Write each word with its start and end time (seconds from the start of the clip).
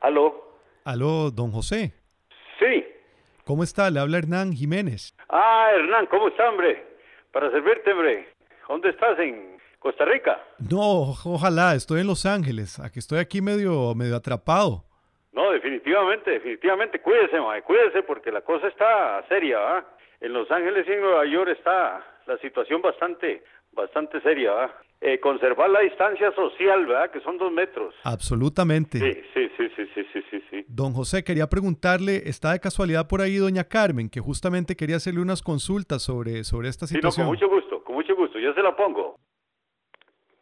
Aló. 0.00 0.54
Aló, 0.84 1.30
don 1.30 1.50
José. 1.50 1.92
Sí. 2.58 2.84
¿Cómo 3.44 3.62
está? 3.62 3.90
Le 3.90 4.00
habla 4.00 4.18
Hernán 4.18 4.52
Jiménez. 4.52 5.14
Ah, 5.28 5.68
Hernán, 5.74 6.06
¿cómo 6.06 6.28
está, 6.28 6.48
hombre? 6.48 6.86
Para 7.32 7.50
servirte, 7.50 7.92
hombre. 7.92 8.28
¿Dónde 8.68 8.90
estás? 8.90 9.18
¿En 9.18 9.58
Costa 9.78 10.04
Rica? 10.04 10.38
No, 10.58 11.14
ojalá, 11.24 11.74
estoy 11.74 12.00
en 12.00 12.06
Los 12.06 12.26
Ángeles. 12.26 12.78
Aquí 12.80 12.98
estoy 12.98 13.18
aquí 13.18 13.40
medio, 13.40 13.94
medio 13.94 14.16
atrapado. 14.16 14.84
No, 15.32 15.50
definitivamente, 15.50 16.30
definitivamente. 16.32 17.00
Cuídese, 17.00 17.40
mae, 17.40 17.62
cuídese 17.62 18.02
porque 18.02 18.30
la 18.32 18.42
cosa 18.42 18.68
está 18.68 19.24
seria, 19.28 19.58
¿va? 19.58 19.86
En 20.20 20.32
Los 20.32 20.50
Ángeles 20.50 20.86
y 20.88 20.92
en 20.92 21.00
Nueva 21.00 21.24
York 21.26 21.50
está 21.50 22.04
la 22.26 22.36
situación 22.38 22.82
bastante, 22.82 23.42
bastante 23.72 24.20
seria, 24.20 24.52
¿va? 24.52 24.74
Eh, 25.00 25.20
conservar 25.20 25.70
la 25.70 25.78
distancia 25.80 26.32
social, 26.32 26.84
¿verdad? 26.86 27.10
Que 27.12 27.20
son 27.20 27.38
dos 27.38 27.52
metros. 27.52 27.94
Absolutamente. 28.02 28.98
Sí, 28.98 29.20
sí, 29.32 29.48
sí, 29.56 29.68
sí, 29.76 29.82
sí, 29.94 30.02
sí, 30.12 30.20
sí, 30.30 30.42
sí. 30.50 30.64
Don 30.66 30.92
José, 30.92 31.22
quería 31.22 31.46
preguntarle, 31.48 32.22
¿está 32.28 32.50
de 32.52 32.58
casualidad 32.58 33.06
por 33.06 33.20
ahí 33.20 33.36
doña 33.36 33.62
Carmen, 33.62 34.10
que 34.10 34.18
justamente 34.18 34.74
quería 34.74 34.96
hacerle 34.96 35.20
unas 35.20 35.40
consultas 35.40 36.02
sobre, 36.02 36.42
sobre 36.42 36.68
esta 36.68 36.88
Sí, 36.88 36.94
no, 36.96 37.12
situación? 37.12 37.26
con 37.28 37.34
mucho 37.36 37.48
gusto, 37.48 37.84
con 37.84 37.94
mucho 37.94 38.16
gusto. 38.16 38.40
Yo 38.40 38.52
se 38.54 38.60
la 38.62 38.74
pongo. 38.74 39.16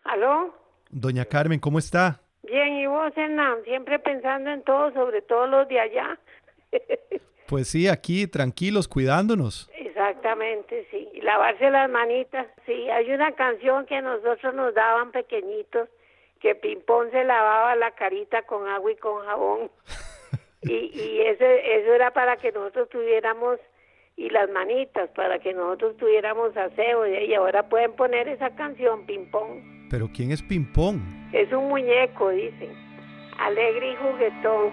¿Aló? 0.04 0.54
Doña 0.88 1.26
Carmen, 1.26 1.60
¿cómo 1.60 1.78
está? 1.78 2.22
Bien, 2.42 2.76
¿y 2.78 2.86
vos, 2.86 3.12
Hernán? 3.14 3.56
Siempre 3.64 3.98
pensando 3.98 4.50
en 4.50 4.62
todo, 4.62 4.90
sobre 4.94 5.20
todo 5.22 5.46
los 5.46 5.68
de 5.68 5.80
allá. 5.80 6.18
Pues 7.48 7.68
sí, 7.68 7.86
aquí 7.86 8.26
tranquilos, 8.26 8.88
cuidándonos. 8.88 9.70
Exactamente, 10.08 10.86
sí. 10.90 11.08
Y 11.14 11.20
lavarse 11.20 11.70
las 11.70 11.90
manitas. 11.90 12.46
Sí, 12.64 12.88
hay 12.90 13.10
una 13.12 13.32
canción 13.32 13.86
que 13.86 14.00
nosotros 14.00 14.54
nos 14.54 14.74
daban 14.74 15.10
pequeñitos, 15.10 15.88
que 16.40 16.54
Pimpón 16.54 17.10
se 17.10 17.24
lavaba 17.24 17.74
la 17.76 17.90
carita 17.92 18.42
con 18.42 18.68
agua 18.68 18.92
y 18.92 18.96
con 18.96 19.24
jabón. 19.24 19.70
Y, 20.62 20.90
y 20.98 21.20
ese, 21.20 21.78
eso 21.78 21.94
era 21.94 22.10
para 22.10 22.38
que 22.38 22.50
nosotros 22.50 22.88
tuviéramos, 22.88 23.60
y 24.16 24.30
las 24.30 24.50
manitas, 24.50 25.08
para 25.10 25.38
que 25.38 25.54
nosotros 25.54 25.96
tuviéramos 25.96 26.56
aseo. 26.56 27.06
Y 27.06 27.32
ahora 27.34 27.68
pueden 27.68 27.92
poner 27.92 28.26
esa 28.26 28.50
canción, 28.56 29.06
Pimpón. 29.06 29.86
Pero 29.90 30.08
¿quién 30.12 30.32
es 30.32 30.42
Pimpón? 30.42 31.28
Es 31.32 31.52
un 31.52 31.68
muñeco, 31.68 32.30
dicen. 32.30 32.72
Alegre 33.38 33.92
y 33.92 33.96
juguetón. 33.96 34.72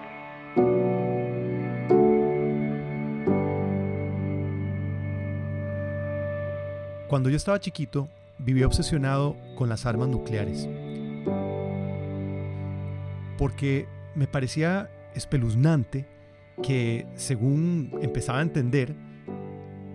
Cuando 7.14 7.30
yo 7.30 7.36
estaba 7.36 7.60
chiquito, 7.60 8.08
viví 8.38 8.64
obsesionado 8.64 9.36
con 9.54 9.68
las 9.68 9.86
armas 9.86 10.08
nucleares. 10.08 10.68
Porque 13.38 13.86
me 14.16 14.26
parecía 14.26 14.90
espeluznante 15.14 16.08
que, 16.60 17.06
según 17.14 17.96
empezaba 18.02 18.40
a 18.40 18.42
entender, 18.42 18.96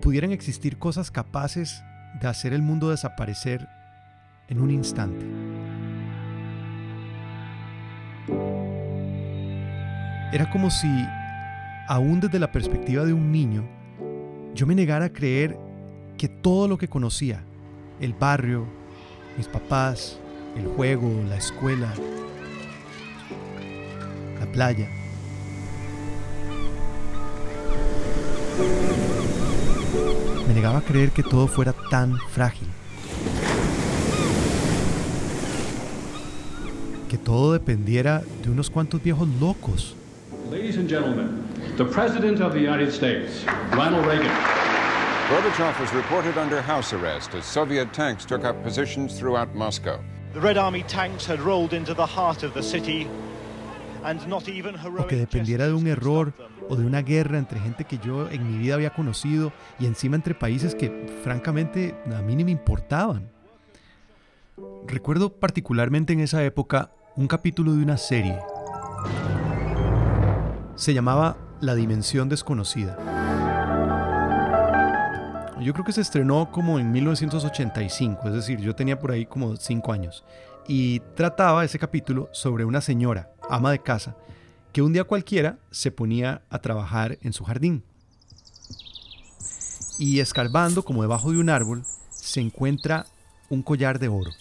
pudieran 0.01 0.31
existir 0.31 0.77
cosas 0.77 1.11
capaces 1.11 1.83
de 2.21 2.29
hacer 2.29 2.53
el 2.53 2.61
mundo 2.61 2.89
desaparecer 2.89 3.67
en 4.47 4.61
un 4.61 4.71
instante. 4.71 5.25
Era 10.31 10.49
como 10.49 10.69
si, 10.69 10.87
aún 11.89 12.21
desde 12.21 12.39
la 12.39 12.53
perspectiva 12.53 13.03
de 13.03 13.11
un 13.11 13.29
niño, 13.29 13.67
yo 14.55 14.65
me 14.65 14.73
negara 14.73 15.03
a 15.03 15.09
creer 15.11 15.67
que 16.19 16.27
todo 16.27 16.67
lo 16.67 16.77
que 16.77 16.89
conocía, 16.89 17.41
el 18.01 18.11
barrio, 18.13 18.65
mis 19.37 19.47
papás, 19.47 20.19
el 20.57 20.67
juego, 20.67 21.09
la 21.29 21.37
escuela, 21.37 21.93
la 24.37 24.45
playa, 24.51 24.89
me 30.45 30.53
negaba 30.53 30.79
a 30.79 30.81
creer 30.81 31.11
que 31.11 31.23
todo 31.23 31.47
fuera 31.47 31.73
tan 31.89 32.17
frágil. 32.31 32.67
Que 37.07 37.17
todo 37.17 37.53
dependiera 37.53 38.23
de 38.43 38.51
unos 38.51 38.69
cuantos 38.69 39.01
viejos 39.01 39.29
locos. 39.39 39.95
Ladies 40.51 40.77
and 40.77 40.89
gentlemen, 40.89 41.43
the 41.77 41.85
President 41.85 42.41
of 42.41 42.51
the 42.51 42.59
United 42.59 42.89
States, 42.89 43.45
Ronald 43.71 44.05
Reagan. 44.05 44.48
Gorbachev 45.29 45.79
was 45.79 45.93
reported 45.93 46.39
under 46.39 46.59
house 46.59 46.91
arrest 46.91 47.35
as 47.35 47.45
Soviet 47.45 47.93
tanks 47.93 48.25
took 48.25 48.43
up 48.43 48.63
positions 48.63 49.19
throughout 49.19 49.53
Moscow. 49.53 49.99
The 50.33 50.39
Red 50.39 50.57
Army 50.57 50.81
tanks 50.81 51.27
had 51.27 51.39
rolled 51.39 51.71
into 51.73 51.93
the 51.93 52.03
heart 52.03 52.41
of 52.41 52.55
the 52.55 52.63
city, 52.63 53.07
and 54.03 54.27
not 54.27 54.49
even 54.49 54.73
heroic 54.73 55.01
o 55.01 55.07
que 55.07 55.17
dependiera 55.17 55.67
de 55.67 55.73
un 55.73 55.85
error 55.85 56.33
o 56.67 56.75
de 56.75 56.83
una 56.83 57.03
guerra 57.03 57.37
entre 57.37 57.59
gente 57.59 57.83
que 57.83 57.99
yo 57.99 58.27
en 58.31 58.51
mi 58.51 58.57
vida 58.57 58.73
había 58.73 58.89
conocido 58.89 59.53
y 59.79 59.85
encima 59.85 60.15
entre 60.15 60.33
países 60.33 60.73
que 60.73 60.89
francamente 61.23 61.93
a 62.11 62.23
mí 62.23 62.35
ni 62.35 62.43
me 62.43 62.51
importaban. 62.51 63.29
Recuerdo 64.87 65.31
particularmente 65.31 66.11
en 66.11 66.21
esa 66.21 66.43
época 66.43 66.89
un 67.15 67.27
capítulo 67.27 67.73
de 67.73 67.83
una 67.83 67.97
serie. 67.97 68.39
Se 70.73 70.95
llamaba 70.95 71.37
La 71.61 71.75
Dimensión 71.75 72.29
Desconocida. 72.29 73.18
Yo 75.69 75.73
creo 75.73 75.85
que 75.85 75.93
se 75.93 76.01
estrenó 76.01 76.49
como 76.51 76.79
en 76.79 76.91
1985, 76.91 78.29
es 78.29 78.33
decir, 78.33 78.59
yo 78.59 78.73
tenía 78.73 78.97
por 78.97 79.11
ahí 79.11 79.27
como 79.27 79.55
5 79.55 79.93
años. 79.93 80.25
Y 80.67 80.99
trataba 81.15 81.63
ese 81.63 81.77
capítulo 81.77 82.27
sobre 82.31 82.65
una 82.65 82.81
señora, 82.81 83.29
ama 83.47 83.69
de 83.69 83.77
casa, 83.77 84.15
que 84.73 84.81
un 84.81 84.93
día 84.93 85.03
cualquiera 85.03 85.59
se 85.69 85.91
ponía 85.91 86.41
a 86.49 86.57
trabajar 86.57 87.19
en 87.21 87.33
su 87.33 87.43
jardín. 87.43 87.83
Y 89.99 90.21
escarbando 90.21 90.83
como 90.83 91.03
debajo 91.03 91.31
de 91.31 91.37
un 91.37 91.51
árbol, 91.51 91.83
se 92.09 92.41
encuentra 92.41 93.05
un 93.47 93.61
collar 93.61 93.99
de 93.99 94.07
oro. 94.07 94.31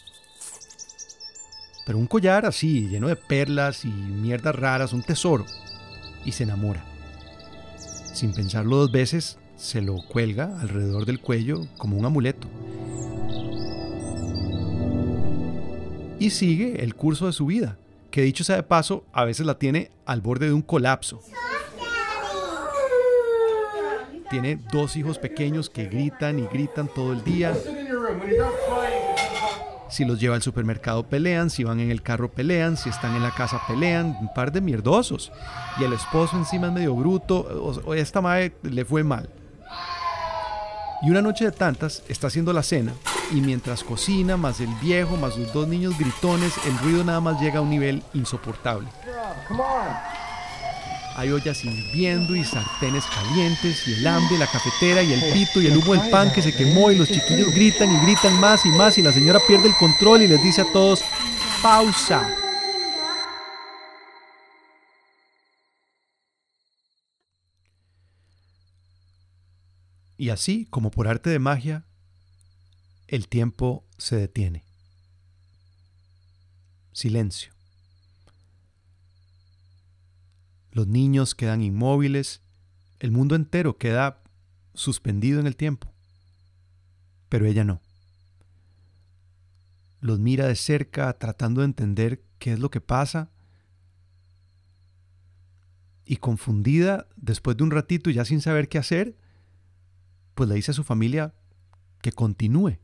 Pero 1.84 1.98
un 1.98 2.06
collar 2.06 2.46
así, 2.46 2.88
lleno 2.88 3.08
de 3.08 3.16
perlas 3.16 3.84
y 3.84 3.88
mierdas 3.88 4.56
raras, 4.56 4.94
un 4.94 5.02
tesoro. 5.02 5.44
Y 6.24 6.32
se 6.32 6.44
enamora. 6.44 6.86
Sin 8.14 8.32
pensarlo 8.32 8.76
dos 8.78 8.90
veces, 8.90 9.36
se 9.58 9.82
lo 9.82 9.96
cuelga 9.96 10.58
alrededor 10.60 11.04
del 11.04 11.20
cuello 11.20 11.66
como 11.76 11.98
un 11.98 12.06
amuleto. 12.06 12.48
Y 16.20 16.30
sigue 16.30 16.82
el 16.82 16.94
curso 16.94 17.26
de 17.26 17.32
su 17.32 17.46
vida, 17.46 17.76
que 18.10 18.22
dicho 18.22 18.44
sea 18.44 18.56
de 18.56 18.62
paso, 18.62 19.04
a 19.12 19.24
veces 19.24 19.46
la 19.46 19.58
tiene 19.58 19.90
al 20.06 20.20
borde 20.20 20.46
de 20.46 20.52
un 20.52 20.62
colapso. 20.62 21.20
Tiene 24.30 24.60
dos 24.72 24.96
hijos 24.96 25.18
pequeños 25.18 25.68
que 25.68 25.86
gritan 25.86 26.38
y 26.38 26.46
gritan 26.46 26.88
todo 26.94 27.12
el 27.12 27.24
día. 27.24 27.54
Si 29.88 30.04
los 30.04 30.20
lleva 30.20 30.36
al 30.36 30.42
supermercado 30.42 31.08
pelean, 31.08 31.50
si 31.50 31.64
van 31.64 31.80
en 31.80 31.90
el 31.90 32.02
carro 32.02 32.30
pelean, 32.30 32.76
si 32.76 32.90
están 32.90 33.16
en 33.16 33.22
la 33.22 33.30
casa 33.30 33.60
pelean, 33.66 34.16
un 34.20 34.32
par 34.34 34.52
de 34.52 34.60
mierdosos. 34.60 35.32
Y 35.80 35.84
el 35.84 35.94
esposo 35.94 36.36
encima 36.36 36.68
es 36.68 36.72
medio 36.74 36.94
bruto, 36.94 37.38
o, 37.84 37.94
esta 37.94 38.20
madre 38.20 38.54
le 38.62 38.84
fue 38.84 39.02
mal. 39.02 39.30
Y 41.02 41.10
una 41.10 41.22
noche 41.22 41.44
de 41.44 41.52
tantas 41.52 42.02
está 42.08 42.26
haciendo 42.26 42.52
la 42.52 42.62
cena 42.62 42.92
y 43.30 43.40
mientras 43.40 43.84
cocina, 43.84 44.36
más 44.36 44.60
el 44.60 44.74
viejo, 44.82 45.16
más 45.16 45.36
los 45.36 45.52
dos 45.52 45.68
niños 45.68 45.96
gritones, 45.98 46.52
el 46.66 46.76
ruido 46.78 47.04
nada 47.04 47.20
más 47.20 47.40
llega 47.40 47.58
a 47.58 47.62
un 47.62 47.70
nivel 47.70 48.02
insoportable. 48.14 48.88
Hay 51.16 51.30
ollas 51.30 51.64
hirviendo 51.64 52.34
y 52.34 52.44
sartenes 52.44 53.04
calientes 53.06 53.86
y 53.86 53.94
el 53.94 54.06
hambre, 54.06 54.38
la 54.38 54.46
cafetera 54.46 55.02
y 55.02 55.12
el 55.12 55.32
pito 55.32 55.60
y 55.60 55.66
el 55.66 55.76
humo 55.76 55.94
del 55.94 56.10
pan 56.10 56.32
que 56.32 56.42
se 56.42 56.54
quemó 56.54 56.90
y 56.90 56.96
los 56.96 57.08
chiquillos 57.08 57.52
gritan 57.54 57.90
y 57.90 58.00
gritan 58.04 58.38
más 58.38 58.64
y 58.64 58.68
más 58.70 58.98
y 58.98 59.02
la 59.02 59.12
señora 59.12 59.40
pierde 59.46 59.68
el 59.68 59.74
control 59.76 60.22
y 60.22 60.28
les 60.28 60.42
dice 60.42 60.62
a 60.62 60.72
todos, 60.72 61.02
pausa. 61.60 62.37
Y 70.18 70.30
así, 70.30 70.66
como 70.66 70.90
por 70.90 71.06
arte 71.06 71.30
de 71.30 71.38
magia, 71.38 71.86
el 73.06 73.28
tiempo 73.28 73.86
se 73.96 74.16
detiene. 74.16 74.64
Silencio. 76.92 77.52
Los 80.72 80.88
niños 80.88 81.36
quedan 81.36 81.62
inmóviles, 81.62 82.42
el 82.98 83.12
mundo 83.12 83.36
entero 83.36 83.78
queda 83.78 84.24
suspendido 84.74 85.38
en 85.38 85.46
el 85.46 85.54
tiempo. 85.54 85.94
Pero 87.28 87.46
ella 87.46 87.62
no. 87.62 87.80
Los 90.00 90.18
mira 90.18 90.48
de 90.48 90.56
cerca 90.56 91.16
tratando 91.16 91.60
de 91.60 91.66
entender 91.66 92.24
qué 92.40 92.52
es 92.54 92.58
lo 92.58 92.72
que 92.72 92.80
pasa. 92.80 93.30
Y 96.04 96.16
confundida, 96.16 97.06
después 97.14 97.56
de 97.56 97.62
un 97.62 97.70
ratito 97.70 98.10
ya 98.10 98.24
sin 98.24 98.40
saber 98.40 98.68
qué 98.68 98.78
hacer, 98.78 99.16
pues 100.38 100.48
le 100.48 100.54
dice 100.54 100.70
a 100.70 100.74
su 100.74 100.84
familia 100.84 101.34
que 102.00 102.12
continúe. 102.12 102.78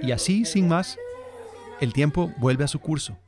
Y 0.00 0.12
así, 0.12 0.44
sin 0.44 0.68
más, 0.68 0.96
el 1.80 1.92
tiempo 1.92 2.32
vuelve 2.38 2.62
a 2.62 2.68
su 2.68 2.78
curso. 2.78 3.18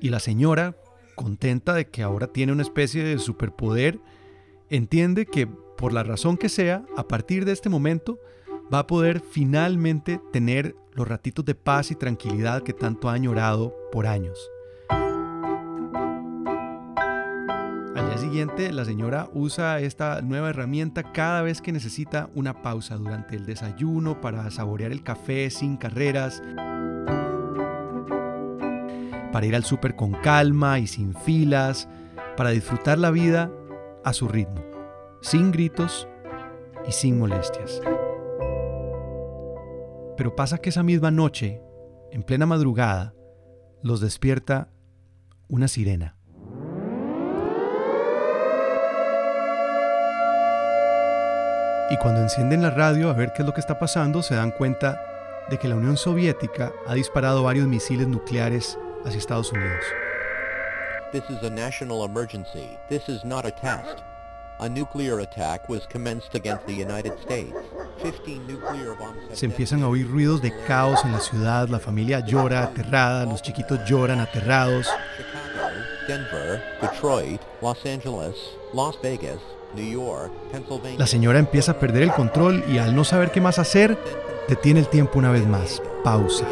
Y 0.00 0.08
la 0.08 0.18
señora, 0.18 0.74
contenta 1.14 1.74
de 1.74 1.88
que 1.88 2.02
ahora 2.02 2.26
tiene 2.26 2.50
una 2.50 2.62
especie 2.62 3.04
de 3.04 3.20
superpoder, 3.20 4.00
entiende 4.68 5.26
que 5.26 5.46
por 5.46 5.92
la 5.92 6.02
razón 6.02 6.36
que 6.36 6.48
sea, 6.48 6.84
a 6.96 7.06
partir 7.06 7.44
de 7.44 7.52
este 7.52 7.68
momento, 7.68 8.18
va 8.74 8.80
a 8.80 8.86
poder 8.88 9.20
finalmente 9.20 10.20
tener 10.32 10.74
los 10.92 11.06
ratitos 11.06 11.44
de 11.44 11.54
paz 11.54 11.92
y 11.92 11.94
tranquilidad 11.94 12.64
que 12.64 12.72
tanto 12.72 13.08
ha 13.08 13.12
añorado 13.12 13.76
por 13.92 14.08
años. 14.08 14.36
Día 18.16 18.24
siguiente, 18.24 18.72
la 18.72 18.86
señora 18.86 19.28
usa 19.34 19.78
esta 19.80 20.22
nueva 20.22 20.48
herramienta 20.48 21.12
cada 21.12 21.42
vez 21.42 21.60
que 21.60 21.70
necesita 21.70 22.30
una 22.34 22.62
pausa 22.62 22.96
durante 22.96 23.36
el 23.36 23.44
desayuno 23.44 24.22
para 24.22 24.50
saborear 24.50 24.90
el 24.90 25.02
café 25.02 25.50
sin 25.50 25.76
carreras, 25.76 26.42
para 29.32 29.44
ir 29.44 29.54
al 29.54 29.64
súper 29.64 29.96
con 29.96 30.12
calma 30.12 30.78
y 30.78 30.86
sin 30.86 31.14
filas, 31.14 31.90
para 32.38 32.48
disfrutar 32.48 32.96
la 32.96 33.10
vida 33.10 33.52
a 34.02 34.14
su 34.14 34.28
ritmo, 34.28 34.62
sin 35.20 35.52
gritos 35.52 36.08
y 36.88 36.92
sin 36.92 37.18
molestias. 37.18 37.82
Pero 40.16 40.34
pasa 40.34 40.56
que 40.56 40.70
esa 40.70 40.82
misma 40.82 41.10
noche, 41.10 41.60
en 42.12 42.22
plena 42.22 42.46
madrugada, 42.46 43.12
los 43.82 44.00
despierta 44.00 44.70
una 45.48 45.68
sirena. 45.68 46.16
Y 51.88 51.96
cuando 51.98 52.20
encienden 52.20 52.62
la 52.62 52.70
radio 52.70 53.10
a 53.10 53.12
ver 53.12 53.32
qué 53.32 53.42
es 53.42 53.46
lo 53.46 53.54
que 53.54 53.60
está 53.60 53.78
pasando, 53.78 54.22
se 54.22 54.34
dan 54.34 54.50
cuenta 54.50 55.00
de 55.48 55.56
que 55.56 55.68
la 55.68 55.76
Unión 55.76 55.96
Soviética 55.96 56.72
ha 56.84 56.94
disparado 56.94 57.44
varios 57.44 57.68
misiles 57.68 58.08
nucleares 58.08 58.76
hacia 59.04 59.18
Estados 59.18 59.52
Unidos. 59.52 59.84
This 61.12 61.22
is 61.30 61.42
a 61.44 61.50
national 61.50 62.04
emergency. 62.04 62.76
This 62.88 63.08
is 63.08 63.24
not 63.24 63.46
a 63.46 63.52
test. 63.52 64.02
A 64.58 64.68
nuclear 64.68 65.20
attack 65.20 65.68
was 65.68 65.86
commenced 65.86 66.34
against 66.34 66.66
the 66.66 66.74
United 66.74 67.12
States. 67.20 67.54
15 68.02 68.46
nuclear 68.48 68.96
bombs 68.96 69.38
Se 69.38 69.46
empiezan 69.46 69.82
a 69.84 69.88
oír 69.88 70.10
ruidos 70.10 70.42
de 70.42 70.52
caos 70.66 71.04
en 71.04 71.12
la 71.12 71.20
ciudad, 71.20 71.68
la 71.68 71.78
familia 71.78 72.20
llora 72.20 72.64
aterrada, 72.64 73.24
los 73.26 73.42
chiquitos 73.42 73.78
lloran 73.88 74.18
aterrados. 74.18 74.88
Chicago, 75.16 75.70
Denver, 76.08 76.62
Detroit, 76.80 77.40
Los 77.62 77.86
Angeles, 77.86 78.34
Las 78.74 79.00
Vegas. 79.02 79.38
La 80.98 81.06
señora 81.06 81.38
empieza 81.38 81.72
a 81.72 81.78
perder 81.78 82.02
el 82.02 82.12
control 82.12 82.64
y 82.68 82.78
al 82.78 82.94
no 82.94 83.04
saber 83.04 83.30
qué 83.30 83.40
más 83.40 83.58
hacer, 83.58 83.98
detiene 84.48 84.80
el 84.80 84.88
tiempo 84.88 85.18
una 85.18 85.30
vez 85.30 85.46
más. 85.46 85.82
Pausa. 86.02 86.46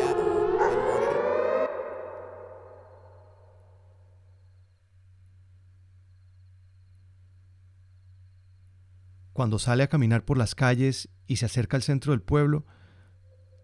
Cuando 9.33 9.59
sale 9.59 9.83
a 9.83 9.89
caminar 9.89 10.25
por 10.25 10.39
las 10.39 10.55
calles 10.55 11.09
y 11.27 11.37
se 11.37 11.47
acerca 11.47 11.77
al 11.77 11.83
centro 11.83 12.13
del 12.13 12.23
pueblo, 12.23 12.67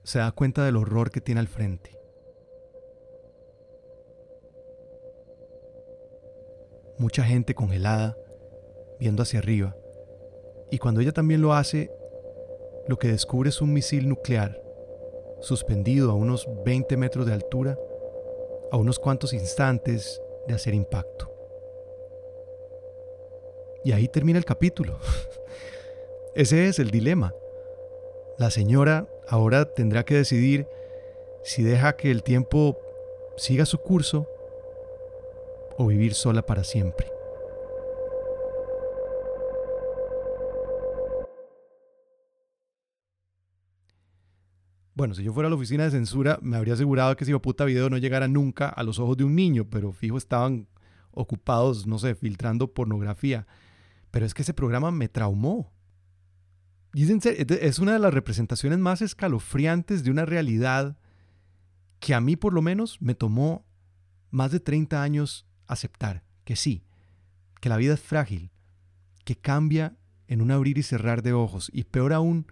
se 0.02 0.18
da 0.18 0.32
cuenta 0.32 0.64
del 0.64 0.76
horror 0.76 1.10
que 1.10 1.20
tiene 1.20 1.40
al 1.40 1.48
frente. 1.48 1.96
Mucha 6.98 7.24
gente 7.24 7.54
congelada, 7.54 8.16
viendo 9.00 9.22
hacia 9.22 9.40
arriba. 9.40 9.74
Y 10.70 10.78
cuando 10.78 11.00
ella 11.00 11.12
también 11.12 11.42
lo 11.42 11.54
hace, 11.54 11.90
lo 12.86 12.98
que 12.98 13.08
descubre 13.08 13.48
es 13.48 13.60
un 13.60 13.72
misil 13.72 14.08
nuclear, 14.08 14.62
suspendido 15.40 16.10
a 16.10 16.14
unos 16.14 16.46
20 16.64 16.96
metros 16.96 17.26
de 17.26 17.32
altura, 17.32 17.78
a 18.70 18.76
unos 18.76 18.98
cuantos 18.98 19.32
instantes 19.32 20.22
de 20.46 20.54
hacer 20.54 20.74
impacto. 20.74 21.32
Y 23.82 23.92
ahí 23.92 24.06
termina 24.06 24.38
el 24.38 24.44
capítulo. 24.44 24.98
Ese 26.34 26.68
es 26.68 26.78
el 26.78 26.90
dilema. 26.90 27.34
La 28.38 28.50
señora 28.50 29.08
ahora 29.26 29.64
tendrá 29.64 30.04
que 30.04 30.14
decidir 30.14 30.68
si 31.42 31.62
deja 31.62 31.96
que 31.96 32.10
el 32.10 32.22
tiempo 32.22 32.78
siga 33.36 33.64
su 33.64 33.78
curso 33.78 34.28
o 35.78 35.86
vivir 35.86 36.14
sola 36.14 36.42
para 36.42 36.62
siempre. 36.62 37.19
Bueno, 45.00 45.14
si 45.14 45.22
yo 45.22 45.32
fuera 45.32 45.46
a 45.46 45.50
la 45.50 45.56
oficina 45.56 45.84
de 45.84 45.92
censura, 45.92 46.38
me 46.42 46.58
habría 46.58 46.74
asegurado 46.74 47.16
que 47.16 47.24
ese 47.24 47.38
puta 47.38 47.64
video 47.64 47.88
no 47.88 47.96
llegara 47.96 48.28
nunca 48.28 48.68
a 48.68 48.82
los 48.82 48.98
ojos 48.98 49.16
de 49.16 49.24
un 49.24 49.34
niño, 49.34 49.64
pero 49.64 49.92
fijo 49.92 50.18
estaban 50.18 50.68
ocupados, 51.10 51.86
no 51.86 51.98
sé, 51.98 52.14
filtrando 52.14 52.74
pornografía. 52.74 53.46
Pero 54.10 54.26
es 54.26 54.34
que 54.34 54.42
ese 54.42 54.52
programa 54.52 54.90
me 54.90 55.08
traumó. 55.08 55.72
Y 56.92 57.10
es 57.10 57.78
una 57.78 57.94
de 57.94 57.98
las 57.98 58.12
representaciones 58.12 58.78
más 58.78 59.00
escalofriantes 59.00 60.04
de 60.04 60.10
una 60.10 60.26
realidad 60.26 60.98
que 61.98 62.12
a 62.12 62.20
mí 62.20 62.36
por 62.36 62.52
lo 62.52 62.60
menos 62.60 63.00
me 63.00 63.14
tomó 63.14 63.64
más 64.28 64.52
de 64.52 64.60
30 64.60 65.02
años 65.02 65.46
aceptar 65.66 66.24
que 66.44 66.56
sí, 66.56 66.84
que 67.62 67.70
la 67.70 67.78
vida 67.78 67.94
es 67.94 68.00
frágil, 68.00 68.50
que 69.24 69.34
cambia 69.34 69.96
en 70.26 70.42
un 70.42 70.50
abrir 70.50 70.76
y 70.76 70.82
cerrar 70.82 71.22
de 71.22 71.32
ojos 71.32 71.70
y 71.72 71.84
peor 71.84 72.12
aún, 72.12 72.46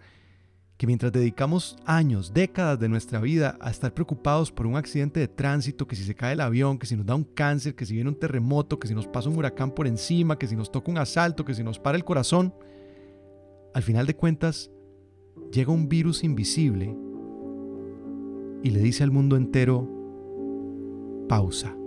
que 0.79 0.87
mientras 0.87 1.11
dedicamos 1.11 1.75
años, 1.83 2.33
décadas 2.33 2.79
de 2.79 2.87
nuestra 2.87 3.19
vida 3.19 3.57
a 3.59 3.69
estar 3.69 3.93
preocupados 3.93 4.49
por 4.49 4.65
un 4.65 4.77
accidente 4.77 5.19
de 5.19 5.27
tránsito, 5.27 5.85
que 5.85 5.97
si 5.97 6.05
se 6.05 6.15
cae 6.15 6.31
el 6.31 6.39
avión, 6.39 6.79
que 6.79 6.87
si 6.87 6.95
nos 6.95 7.05
da 7.05 7.15
un 7.15 7.25
cáncer, 7.25 7.75
que 7.75 7.85
si 7.85 7.95
viene 7.95 8.09
un 8.09 8.17
terremoto, 8.17 8.79
que 8.79 8.87
si 8.87 8.95
nos 8.95 9.05
pasa 9.05 9.27
un 9.27 9.35
huracán 9.35 9.71
por 9.71 9.87
encima, 9.87 10.39
que 10.39 10.47
si 10.47 10.55
nos 10.55 10.71
toca 10.71 10.89
un 10.89 10.97
asalto, 10.97 11.43
que 11.43 11.53
si 11.53 11.65
nos 11.65 11.79
para 11.79 11.97
el 11.97 12.05
corazón, 12.05 12.53
al 13.73 13.83
final 13.83 14.07
de 14.07 14.15
cuentas 14.15 14.71
llega 15.51 15.73
un 15.73 15.89
virus 15.89 16.23
invisible 16.23 16.95
y 18.63 18.69
le 18.69 18.79
dice 18.79 19.03
al 19.03 19.11
mundo 19.11 19.35
entero, 19.35 19.85
pausa. 21.27 21.78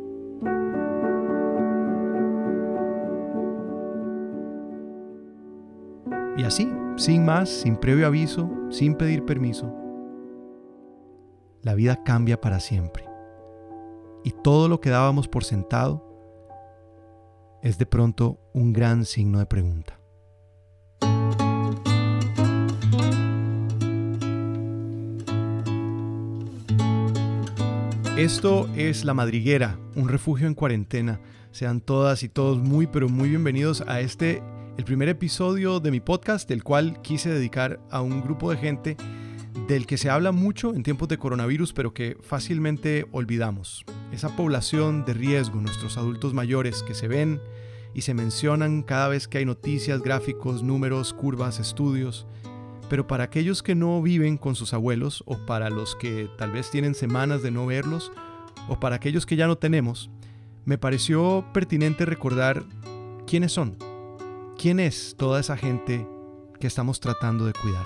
Y 6.35 6.45
así, 6.45 6.73
sin 6.97 7.27
más, 7.27 7.51
sin 7.51 7.77
previo 7.77 8.07
aviso, 8.07 8.51
sin 8.71 8.95
pedir 8.95 9.25
permiso, 9.25 9.71
la 11.61 11.75
vida 11.75 12.03
cambia 12.05 12.41
para 12.41 12.59
siempre. 12.59 13.05
Y 14.25 14.31
todo 14.31 14.69
lo 14.69 14.81
que 14.81 14.89
dábamos 14.89 15.29
por 15.29 15.45
sentado 15.45 16.03
es 17.63 17.77
de 17.77 17.85
pronto 17.85 18.41
un 18.55 18.73
gran 18.73 19.05
signo 19.05 19.41
de 19.41 19.47
pregunta. 19.47 19.99
Esto 28.17 28.69
es 28.75 29.05
La 29.05 29.15
Madriguera, 29.15 29.79
un 29.97 30.09
refugio 30.09 30.47
en 30.47 30.55
cuarentena. 30.55 31.21
Sean 31.51 31.81
todas 31.83 32.23
y 32.23 32.31
todos 32.31 32.59
muy 32.59 32.87
pero 32.87 33.11
muy 33.11 33.29
bienvenidos 33.29 33.83
a 33.87 34.01
este, 34.01 34.43
el 34.79 34.85
primer 34.85 35.09
episodio 35.09 35.81
de 35.81 35.91
mi 35.91 36.01
podcast, 36.01 36.51
el 36.51 36.65
cual 36.65 37.01
quise 37.03 37.29
dedicar 37.29 37.79
a 37.91 38.01
un 38.01 38.23
grupo 38.23 38.51
de 38.51 38.57
gente 38.57 38.97
del 39.69 39.87
que 39.87 39.99
se 39.99 40.09
habla 40.09 40.33
mucho 40.33 40.75
en 40.75 40.83
tiempos 40.83 41.09
de 41.09 41.19
coronavirus, 41.19 41.73
pero 41.73 41.93
que 41.93 42.17
fácilmente 42.23 43.07
olvidamos. 43.13 43.85
Esa 44.13 44.35
población 44.35 45.05
de 45.05 45.15
riesgo, 45.15 45.61
nuestros 45.61 45.99
adultos 45.99 46.33
mayores 46.33 46.83
que 46.83 46.95
se 46.95 47.07
ven 47.07 47.41
y 47.95 48.03
se 48.03 48.15
mencionan 48.15 48.83
cada 48.83 49.09
vez 49.09 49.29
que 49.29 49.39
hay 49.39 49.45
noticias, 49.45 50.03
gráficos, 50.03 50.63
números, 50.63 51.13
curvas, 51.13 51.61
estudios. 51.61 52.27
Pero 52.89 53.07
para 53.07 53.25
aquellos 53.25 53.63
que 53.63 53.75
no 53.75 54.01
viven 54.01 54.39
con 54.39 54.55
sus 54.55 54.73
abuelos 54.73 55.23
o 55.27 55.37
para 55.47 55.69
los 55.71 55.97
que 55.97 56.29
tal 56.39 56.51
vez 56.51 56.71
tienen 56.71 56.95
semanas 56.95 57.43
de 57.43 57.51
no 57.51 57.67
verlos 57.67 58.11
o 58.69 58.81
para 58.81 58.97
aquellos 58.97 59.27
que 59.27 59.37
ya 59.37 59.47
no 59.47 59.57
tenemos, 59.57 60.11
me 60.65 60.79
pareció 60.79 61.45
pertinente 61.53 62.07
recordar 62.07 62.65
quiénes 63.27 63.53
son, 63.53 63.77
quién 64.63 64.79
es 64.79 65.17
toda 65.19 65.41
esa 65.41 65.57
gente 65.57 66.07
que 66.61 66.69
estamos 66.69 67.01
tratando 67.01 67.47
de 67.47 67.53
cuidar. 67.53 67.85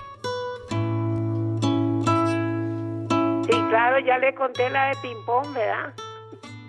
Sí, 3.47 3.59
claro, 3.71 3.99
ya 4.00 4.18
le 4.18 4.35
conté 4.35 4.68
la 4.68 4.88
de 4.88 4.97
ping-pong, 5.00 5.54
¿verdad? 5.54 5.95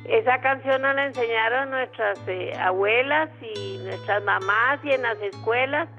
Esa 0.06 0.40
canción 0.40 0.82
nos 0.82 0.96
la 0.96 1.08
enseñaron 1.08 1.72
nuestras 1.72 2.18
eh, 2.26 2.54
abuelas 2.58 3.30
y 3.54 3.80
nuestras 3.80 4.24
mamás 4.24 4.80
y 4.86 4.92
en 4.92 5.02
las 5.02 5.22
escuelas 5.22 5.90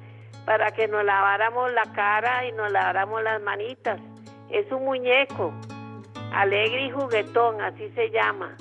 para 0.47 0.71
que 0.71 0.89
nos 0.89 1.05
laváramos 1.05 1.71
la 1.75 1.93
cara 1.93 2.47
y 2.47 2.53
nos 2.53 2.73
laváramos 2.73 3.23
las 3.23 3.43
manitas. 3.43 4.01
Es 4.49 4.73
un 4.73 4.87
muñeco, 4.87 5.53
alegre 6.33 6.87
y 6.87 6.91
juguetón, 6.93 7.61
así 7.61 7.91
se 7.95 8.09
llama. 8.09 8.57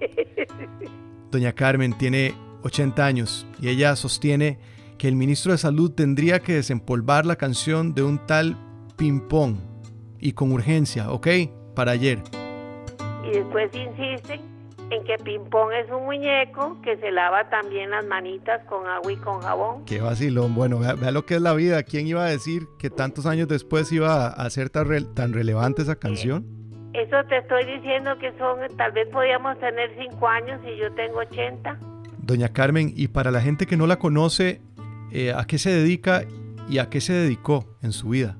Doña 1.30 1.52
Carmen 1.52 1.96
tiene 1.96 2.34
80 2.64 3.06
años 3.06 3.46
y 3.60 3.68
ella 3.68 3.94
sostiene 3.94 4.58
que 4.98 5.08
el 5.08 5.16
ministro 5.16 5.52
de 5.52 5.58
Salud 5.58 5.92
tendría 5.92 6.40
que 6.40 6.54
desempolvar 6.54 7.24
la 7.24 7.36
canción 7.36 7.94
de 7.94 8.02
un 8.02 8.18
tal 8.26 8.56
ping-pong 8.96 9.56
y 10.18 10.32
con 10.32 10.50
urgencia, 10.52 11.10
¿ok? 11.10 11.28
Para 11.74 11.92
ayer. 11.92 12.18
y 13.24 13.30
después 13.30 13.70
insisten 13.74 14.40
en 14.90 15.04
que 15.04 15.16
Pimpón 15.22 15.72
es 15.74 15.90
un 15.90 16.06
muñeco 16.06 16.80
que 16.82 16.96
se 16.96 17.10
lava 17.10 17.48
también 17.50 17.90
las 17.90 18.06
manitas 18.06 18.64
con 18.64 18.86
agua 18.86 19.12
y 19.12 19.16
con 19.16 19.40
jabón. 19.42 19.84
Qué 19.84 20.00
vacilón. 20.00 20.54
Bueno, 20.54 20.78
vea, 20.78 20.94
vea 20.94 21.10
lo 21.10 21.26
que 21.26 21.34
es 21.34 21.42
la 21.42 21.52
vida. 21.52 21.82
¿Quién 21.82 22.06
iba 22.06 22.24
a 22.24 22.28
decir 22.30 22.62
que 22.78 22.88
tantos 22.88 23.26
años 23.26 23.48
después 23.48 23.92
iba 23.92 24.28
a 24.28 24.48
ser 24.50 24.70
tan, 24.70 24.88
re- 24.88 25.02
tan 25.02 25.34
relevante 25.34 25.82
esa 25.82 25.96
canción? 25.96 26.46
Eso 26.94 27.16
te 27.28 27.36
estoy 27.36 27.66
diciendo 27.66 28.12
que 28.18 28.32
son, 28.38 28.60
tal 28.78 28.92
vez 28.92 29.06
podíamos 29.12 29.58
tener 29.60 29.90
cinco 29.98 30.26
años 30.26 30.58
y 30.64 30.78
yo 30.80 30.90
tengo 30.94 31.18
80. 31.18 31.78
Doña 32.22 32.48
Carmen, 32.48 32.90
y 32.96 33.08
para 33.08 33.30
la 33.30 33.42
gente 33.42 33.66
que 33.66 33.76
no 33.76 33.86
la 33.86 33.98
conoce, 33.98 34.62
eh, 35.12 35.32
¿a 35.32 35.44
qué 35.46 35.58
se 35.58 35.70
dedica 35.70 36.22
y 36.68 36.78
a 36.78 36.90
qué 36.90 37.00
se 37.00 37.12
dedicó 37.12 37.64
en 37.82 37.92
su 37.92 38.10
vida? 38.10 38.36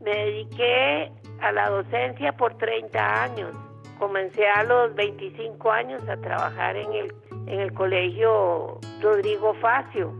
Me 0.00 0.10
dediqué 0.10 1.12
a 1.40 1.52
la 1.52 1.70
docencia 1.70 2.32
por 2.32 2.56
30 2.58 3.22
años. 3.24 3.56
Comencé 3.98 4.46
a 4.48 4.62
los 4.64 4.94
25 4.94 5.70
años 5.70 6.02
a 6.08 6.16
trabajar 6.16 6.76
en 6.76 6.92
el, 6.92 7.14
en 7.46 7.60
el 7.60 7.72
colegio 7.72 8.78
Rodrigo 9.02 9.54
Facio. 9.54 10.12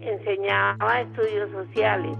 Enseñaba 0.00 1.00
estudios 1.00 1.50
sociales. 1.50 2.16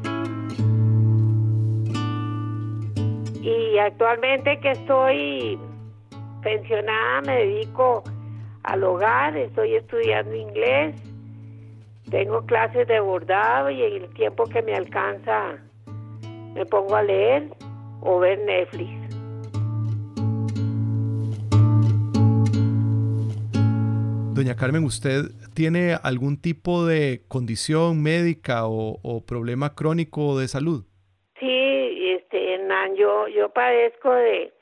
Y 3.43 3.79
actualmente 3.79 4.61
que 4.61 4.71
estoy 4.71 5.59
pensionada 6.43 7.23
me 7.23 7.37
dedico 7.39 8.05
al 8.63 8.85
hogar, 8.85 9.37
estoy 9.37 9.75
estudiando 9.75 10.35
inglés, 10.35 10.95
tengo 12.13 12.45
clases 12.45 12.87
de 12.89 13.01
bordado 13.01 13.71
y 13.71 13.83
en 13.83 14.03
el 14.03 14.15
tiempo 14.15 14.45
que 14.45 14.61
me 14.61 14.75
alcanza 14.75 15.59
me 16.55 16.67
pongo 16.67 16.95
a 16.95 17.03
leer 17.03 17.49
o 18.03 18.19
ver 18.19 18.39
Netflix. 18.41 18.93
Doña 24.35 24.55
Carmen, 24.57 24.85
¿usted 24.85 25.23
tiene 25.55 25.95
algún 26.03 26.39
tipo 26.39 26.85
de 26.85 27.23
condición 27.29 28.03
médica 28.03 28.67
o, 28.67 28.99
o 29.03 29.25
problema 29.25 29.75
crónico 29.75 30.39
de 30.39 30.49
salud? 30.49 30.85
Sí, 31.41 32.13
este, 32.13 32.55
Hernán, 32.55 32.95
yo, 32.95 33.27
yo 33.29 33.49
padezco 33.49 34.13
de, 34.13 34.53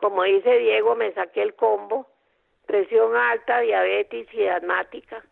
como 0.00 0.24
dice 0.24 0.58
Diego, 0.58 0.94
me 0.96 1.12
saqué 1.12 1.42
el 1.42 1.54
combo, 1.54 2.06
presión 2.66 3.16
alta, 3.16 3.60
diabetes 3.60 4.26
y 4.34 4.44
asmática. 4.46 5.24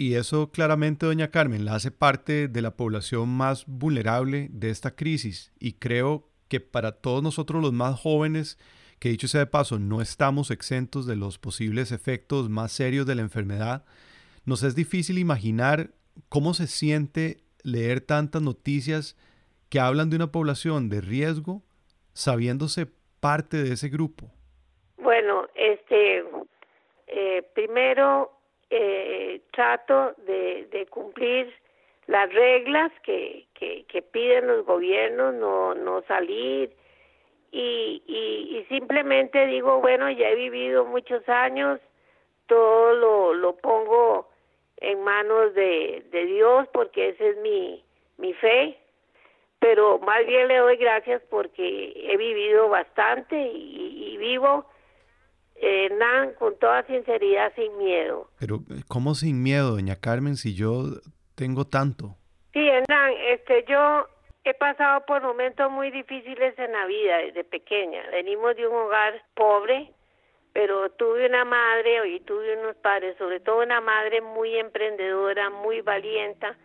Y 0.00 0.14
eso 0.14 0.50
claramente, 0.50 1.04
doña 1.04 1.30
Carmen, 1.30 1.66
la 1.66 1.74
hace 1.74 1.90
parte 1.90 2.48
de 2.48 2.62
la 2.62 2.70
población 2.70 3.28
más 3.28 3.66
vulnerable 3.66 4.48
de 4.50 4.70
esta 4.70 4.96
crisis. 4.96 5.52
Y 5.60 5.74
creo 5.74 6.26
que 6.48 6.58
para 6.58 6.92
todos 6.92 7.22
nosotros 7.22 7.60
los 7.60 7.74
más 7.74 8.00
jóvenes, 8.00 8.58
que 8.98 9.10
dicho 9.10 9.28
sea 9.28 9.40
de 9.40 9.46
paso, 9.46 9.78
no 9.78 10.00
estamos 10.00 10.50
exentos 10.50 11.06
de 11.06 11.16
los 11.16 11.36
posibles 11.36 11.92
efectos 11.92 12.48
más 12.48 12.72
serios 12.72 13.04
de 13.04 13.14
la 13.14 13.20
enfermedad, 13.20 13.84
nos 14.46 14.62
es 14.62 14.74
difícil 14.74 15.18
imaginar 15.18 15.90
cómo 16.30 16.54
se 16.54 16.66
siente 16.66 17.42
leer 17.62 18.00
tantas 18.00 18.40
noticias 18.40 19.18
que 19.68 19.80
hablan 19.80 20.08
de 20.08 20.16
una 20.16 20.32
población 20.32 20.88
de 20.88 21.02
riesgo 21.02 21.62
sabiéndose 22.14 22.86
parte 23.20 23.62
de 23.62 23.74
ese 23.74 23.90
grupo. 23.90 24.30
Bueno, 24.96 25.46
este, 25.54 26.24
eh, 27.06 27.42
primero 27.54 28.39
eh, 28.70 29.40
trato 29.50 30.14
de, 30.26 30.66
de, 30.70 30.86
cumplir 30.86 31.52
las 32.06 32.32
reglas 32.32 32.92
que, 33.02 33.46
piden 34.12 34.46
los 34.46 34.64
gobiernos, 34.64 35.34
no, 35.34 35.74
no 35.74 36.02
salir. 36.02 36.70
Y, 37.50 38.02
y, 38.06 38.58
y, 38.58 38.64
simplemente 38.68 39.46
digo, 39.46 39.80
bueno, 39.80 40.08
ya 40.10 40.30
he 40.30 40.36
vivido 40.36 40.84
muchos 40.84 41.28
años, 41.28 41.80
todo 42.46 43.34
lo, 43.34 43.56
pongo 43.56 44.28
en 44.76 45.02
manos 45.02 45.52
de, 45.54 46.04
de 46.10 46.26
Dios 46.26 46.68
porque 46.72 47.10
esa 47.10 47.24
es 47.24 47.36
mi, 47.38 47.84
mi 48.18 48.32
fe, 48.34 48.78
pero 49.58 49.98
más 49.98 50.24
bien 50.26 50.48
le 50.48 50.58
doy 50.58 50.76
gracias 50.76 51.22
porque 51.28 51.92
he 51.96 52.16
vivido 52.16 52.68
bastante 52.68 53.36
y 53.36 54.16
vivo 54.16 54.64
Hernán, 55.60 56.34
con 56.34 56.58
toda 56.58 56.84
sinceridad, 56.86 57.52
sin 57.54 57.76
miedo. 57.78 58.30
Pero, 58.38 58.60
¿cómo 58.88 59.14
sin 59.14 59.42
miedo, 59.42 59.72
doña 59.72 59.96
Carmen, 59.96 60.36
si 60.36 60.54
yo 60.54 60.84
tengo 61.34 61.66
tanto? 61.66 62.16
Sí, 62.52 62.66
Hernán, 62.66 63.12
este, 63.28 63.64
yo 63.68 64.06
he 64.44 64.54
pasado 64.54 65.04
por 65.06 65.22
momentos 65.22 65.70
muy 65.70 65.90
difíciles 65.90 66.58
en 66.58 66.72
la 66.72 66.86
vida 66.86 67.18
desde 67.18 67.44
pequeña. 67.44 68.02
Venimos 68.10 68.56
de 68.56 68.66
un 68.66 68.74
hogar 68.74 69.22
pobre, 69.34 69.92
pero 70.52 70.90
tuve 70.92 71.26
una 71.26 71.44
madre 71.44 72.08
y 72.08 72.20
tuve 72.20 72.58
unos 72.58 72.76
padres, 72.76 73.16
sobre 73.18 73.40
todo 73.40 73.62
una 73.62 73.80
madre 73.80 74.22
muy 74.22 74.56
emprendedora, 74.56 75.50
muy 75.50 75.82
valienta, 75.82 76.56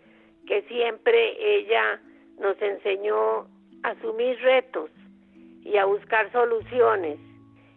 que 0.48 0.62
siempre 0.64 1.36
ella 1.40 2.02
nos 2.40 2.60
enseñó 2.62 3.48
a 3.84 3.90
asumir 3.90 4.40
retos 4.42 4.90
y 5.64 5.78
a 5.78 5.86
buscar 5.86 6.32
soluciones 6.32 7.20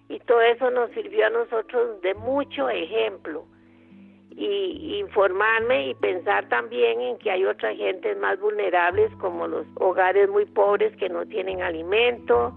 y 0.08 0.18
todo 0.20 0.40
eso 0.40 0.70
nos 0.70 0.90
sirvió 0.92 1.26
a 1.26 1.30
nosotros 1.30 2.00
de 2.02 2.14
mucho 2.14 2.68
ejemplo. 2.68 3.44
Y 4.30 4.98
informarme 5.00 5.88
y 5.88 5.94
pensar 5.94 6.48
también 6.48 7.00
en 7.00 7.18
que 7.18 7.30
hay 7.30 7.44
otras 7.44 7.76
gentes 7.76 8.16
más 8.18 8.38
vulnerables 8.38 9.10
como 9.16 9.48
los 9.48 9.66
hogares 9.74 10.30
muy 10.30 10.46
pobres 10.46 10.96
que 10.96 11.08
no 11.08 11.26
tienen 11.26 11.60
alimento, 11.60 12.54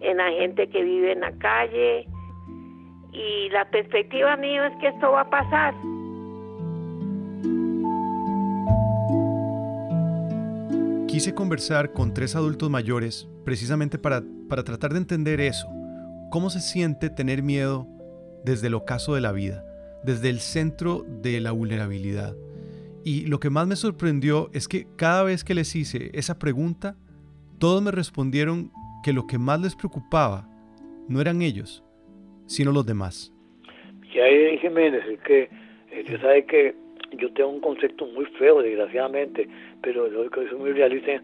en 0.00 0.16
la 0.16 0.30
gente 0.30 0.68
que 0.68 0.82
vive 0.82 1.12
en 1.12 1.20
la 1.20 1.32
calle. 1.38 2.06
Y 3.12 3.50
la 3.50 3.68
perspectiva 3.70 4.36
mía 4.36 4.68
es 4.68 4.76
que 4.80 4.88
esto 4.88 5.12
va 5.12 5.22
a 5.22 5.30
pasar. 5.30 5.74
Quise 11.08 11.34
conversar 11.34 11.92
con 11.92 12.14
tres 12.14 12.36
adultos 12.36 12.70
mayores 12.70 13.28
precisamente 13.44 13.98
para, 13.98 14.22
para 14.48 14.62
tratar 14.64 14.92
de 14.92 14.98
entender 14.98 15.40
eso 15.40 15.68
¿Cómo 16.30 16.50
se 16.50 16.60
siente 16.60 17.08
tener 17.08 17.42
miedo 17.42 17.86
desde 18.44 18.66
el 18.66 18.74
ocaso 18.74 19.14
de 19.14 19.22
la 19.22 19.32
vida, 19.32 19.64
desde 20.04 20.28
el 20.28 20.40
centro 20.40 21.06
de 21.22 21.40
la 21.40 21.52
vulnerabilidad? 21.52 22.36
Y 23.02 23.26
lo 23.26 23.40
que 23.40 23.48
más 23.48 23.66
me 23.66 23.76
sorprendió 23.76 24.50
es 24.52 24.68
que 24.68 24.86
cada 24.96 25.22
vez 25.22 25.42
que 25.42 25.54
les 25.54 25.74
hice 25.74 26.10
esa 26.12 26.38
pregunta, 26.38 26.96
todos 27.58 27.82
me 27.82 27.92
respondieron 27.92 28.70
que 29.02 29.14
lo 29.14 29.26
que 29.26 29.38
más 29.38 29.62
les 29.62 29.74
preocupaba 29.74 30.46
no 31.08 31.22
eran 31.22 31.40
ellos, 31.40 31.82
sino 32.44 32.72
los 32.72 32.84
demás. 32.84 33.32
Y 34.12 34.18
ahí 34.18 34.58
Jiménez, 34.58 35.04
es 35.08 35.20
que 35.20 35.48
usted 35.98 36.20
sabe 36.20 36.44
que 36.44 36.74
yo 37.16 37.32
tengo 37.32 37.48
un 37.48 37.60
concepto 37.60 38.06
muy 38.06 38.26
feo, 38.38 38.60
desgraciadamente, 38.60 39.48
pero 39.82 40.08
lo 40.08 40.28
que 40.28 40.46
soy 40.46 40.58
muy 40.58 40.72
realista, 40.72 41.22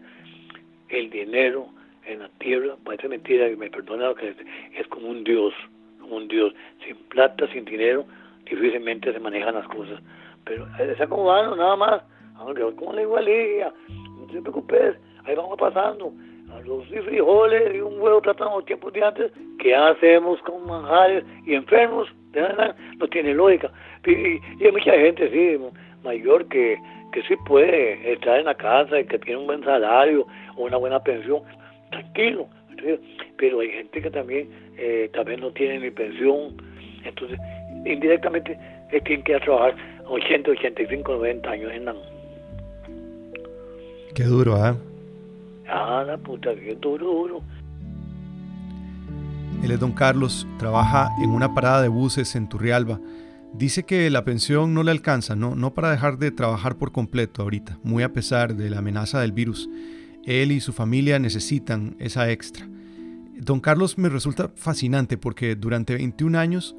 el 0.89 1.11
dinero 1.11 1.74
en 2.07 2.19
la 2.19 2.29
tierra, 2.39 2.75
parece 2.83 3.07
mentira, 3.07 3.49
que 3.49 3.55
me 3.55 3.69
perdona 3.69 4.13
que 4.15 4.35
es, 4.77 4.87
como 4.87 5.07
un 5.07 5.23
dios, 5.23 5.53
como 5.99 6.17
un 6.17 6.27
dios, 6.27 6.53
sin 6.85 6.95
plata, 7.09 7.47
sin 7.51 7.65
dinero, 7.65 8.05
difícilmente 8.49 9.11
se 9.11 9.19
manejan 9.19 9.55
las 9.55 9.67
cosas, 9.67 9.99
pero 10.43 10.67
es 10.79 10.99
acomodando 11.01 11.55
nada 11.55 11.75
más, 11.75 12.01
aunque 12.35 12.61
como 12.75 12.93
le 12.93 13.01
digo 13.01 13.17
a 13.17 13.21
Lidia, 13.21 13.73
no 13.89 14.25
te 14.27 14.41
preocupes, 14.41 14.95
ahí 15.25 15.35
vamos 15.35 15.57
pasando, 15.57 16.13
arroz 16.53 16.85
y 16.91 16.99
frijoles 16.99 17.75
y 17.75 17.79
un 17.79 17.99
huevo 17.99 18.21
tratando 18.21 18.57
los 18.57 18.65
tiempos 18.65 18.93
de 18.93 19.03
antes, 19.03 19.31
¿qué 19.59 19.75
hacemos 19.75 20.39
con 20.41 20.65
manjares 20.65 21.23
y 21.45 21.55
enfermos? 21.55 22.07
No 22.99 23.07
tiene 23.07 23.33
lógica, 23.33 23.71
y 24.05 24.63
hay 24.63 24.71
mucha 24.71 24.91
gente, 24.91 25.29
sí, 25.31 25.57
mayor 26.03 26.47
que, 26.49 26.77
que 27.11 27.23
sí 27.23 27.35
puede 27.47 28.13
estar 28.13 28.39
en 28.39 28.45
la 28.45 28.55
casa 28.55 28.99
y 28.99 29.05
que 29.05 29.17
tiene 29.19 29.39
un 29.39 29.47
buen 29.47 29.63
salario 29.63 30.27
o 30.55 30.65
una 30.65 30.77
buena 30.77 31.01
pensión, 31.01 31.41
tranquilo, 31.95 32.47
pero 33.37 33.59
hay 33.59 33.69
gente 33.69 34.01
que 34.01 34.11
también 34.11 34.49
eh, 34.77 35.09
también 35.13 35.39
no 35.39 35.51
tiene 35.51 35.79
ni 35.79 35.91
pensión, 35.91 36.55
entonces 37.03 37.39
indirectamente 37.85 38.57
es 38.91 39.03
tienen 39.03 39.23
que 39.23 39.31
ir 39.31 39.37
a 39.37 39.41
trabajar 39.41 39.75
80, 40.07 40.51
85, 40.51 41.13
90 41.13 41.49
años 41.49 41.71
en 41.71 41.85
la... 41.85 41.95
Qué 44.13 44.23
duro, 44.23 44.65
¿eh? 44.65 44.73
Ah, 45.67 46.03
la 46.05 46.17
puta, 46.17 46.53
qué 46.55 46.75
duro, 46.75 47.05
duro. 47.05 47.41
Él 49.63 49.71
es 49.71 49.79
don 49.79 49.93
Carlos, 49.93 50.47
trabaja 50.59 51.09
en 51.23 51.31
una 51.31 51.53
parada 51.53 51.81
de 51.81 51.87
buses 51.87 52.35
en 52.35 52.47
Turrialba. 52.47 52.99
Dice 53.53 53.83
que 53.83 54.09
la 54.09 54.23
pensión 54.23 54.73
no 54.73 54.83
le 54.83 54.91
alcanza, 54.91 55.35
no, 55.35 55.55
no 55.55 55.73
para 55.73 55.89
dejar 55.89 56.17
de 56.17 56.31
trabajar 56.31 56.77
por 56.77 56.91
completo 56.91 57.41
ahorita, 57.41 57.79
muy 57.83 58.03
a 58.03 58.13
pesar 58.13 58.55
de 58.55 58.69
la 58.69 58.79
amenaza 58.79 59.21
del 59.21 59.31
virus. 59.31 59.69
Él 60.25 60.51
y 60.51 60.59
su 60.59 60.73
familia 60.73 61.19
necesitan 61.19 61.95
esa 61.99 62.31
extra. 62.31 62.67
Don 63.37 63.59
Carlos 63.59 63.97
me 63.97 64.09
resulta 64.09 64.49
fascinante 64.55 65.17
porque 65.17 65.55
durante 65.55 65.93
21 65.93 66.39
años 66.39 66.75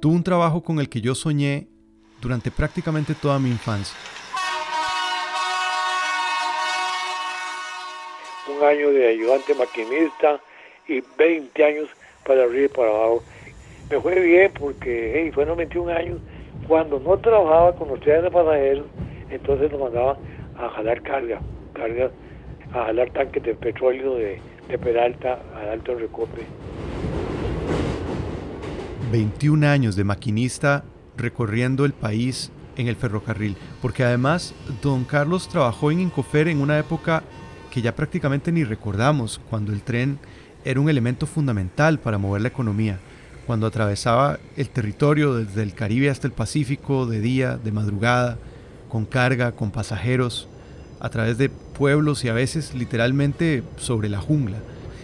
tuvo 0.00 0.14
un 0.14 0.24
trabajo 0.24 0.62
con 0.62 0.80
el 0.80 0.88
que 0.88 1.02
yo 1.02 1.14
soñé 1.14 1.68
durante 2.22 2.50
prácticamente 2.50 3.14
toda 3.14 3.38
mi 3.38 3.50
infancia. 3.50 3.96
Un 8.48 8.64
año 8.66 8.90
de 8.92 9.08
ayudante 9.08 9.54
maquinista 9.54 10.40
y 10.88 11.02
20 11.18 11.64
años 11.64 11.88
para 12.26 12.44
arriba 12.44 12.64
y 12.64 12.68
para 12.68 12.88
abajo. 12.88 13.22
Me 13.90 14.00
fue 14.00 14.20
bien 14.20 14.52
porque 14.58 15.12
hey, 15.14 15.30
fueron 15.32 15.58
21 15.58 15.92
años. 15.92 16.18
Cuando 16.66 16.98
no 16.98 17.18
trabajaba 17.18 17.74
con 17.74 17.88
los 17.88 18.00
trenes 18.00 18.22
de 18.22 18.30
pasajeros, 18.30 18.86
entonces 19.28 19.70
nos 19.70 19.80
mandaban 19.80 20.16
a 20.56 20.68
jalar 20.70 21.02
carga, 21.02 21.40
carga, 21.74 22.10
a 22.72 22.84
jalar 22.86 23.10
tanques 23.12 23.42
de 23.42 23.54
petróleo 23.54 24.14
de, 24.14 24.40
de 24.68 24.78
Peralta 24.78 25.40
al 25.54 25.68
Alto 25.68 25.94
Recope. 25.94 26.46
21 29.12 29.66
años 29.66 29.96
de 29.96 30.04
maquinista 30.04 30.84
recorriendo 31.16 31.84
el 31.84 31.92
país 31.92 32.52
en 32.76 32.88
el 32.88 32.96
ferrocarril, 32.96 33.56
porque 33.82 34.04
además 34.04 34.54
don 34.82 35.04
Carlos 35.04 35.48
trabajó 35.48 35.90
en 35.90 36.00
Incofer 36.00 36.48
en 36.48 36.60
una 36.60 36.78
época 36.78 37.22
que 37.70 37.82
ya 37.82 37.94
prácticamente 37.94 38.52
ni 38.52 38.64
recordamos, 38.64 39.40
cuando 39.50 39.72
el 39.72 39.82
tren 39.82 40.18
era 40.64 40.80
un 40.80 40.90
elemento 40.90 41.26
fundamental 41.26 41.98
para 41.98 42.18
mover 42.18 42.42
la 42.42 42.48
economía, 42.48 42.98
cuando 43.46 43.66
atravesaba 43.66 44.38
el 44.56 44.68
territorio 44.68 45.34
desde 45.34 45.62
el 45.62 45.74
Caribe 45.74 46.10
hasta 46.10 46.26
el 46.26 46.32
Pacífico, 46.32 47.06
de 47.06 47.20
día, 47.20 47.56
de 47.56 47.72
madrugada, 47.72 48.38
con 48.88 49.06
carga, 49.06 49.52
con 49.52 49.70
pasajeros, 49.70 50.48
a 51.00 51.08
través 51.08 51.38
de 51.38 51.48
pueblos 51.48 52.24
y 52.24 52.28
a 52.28 52.34
veces 52.34 52.74
literalmente 52.74 53.62
sobre 53.76 54.08
la 54.08 54.18
jungla. 54.18 54.58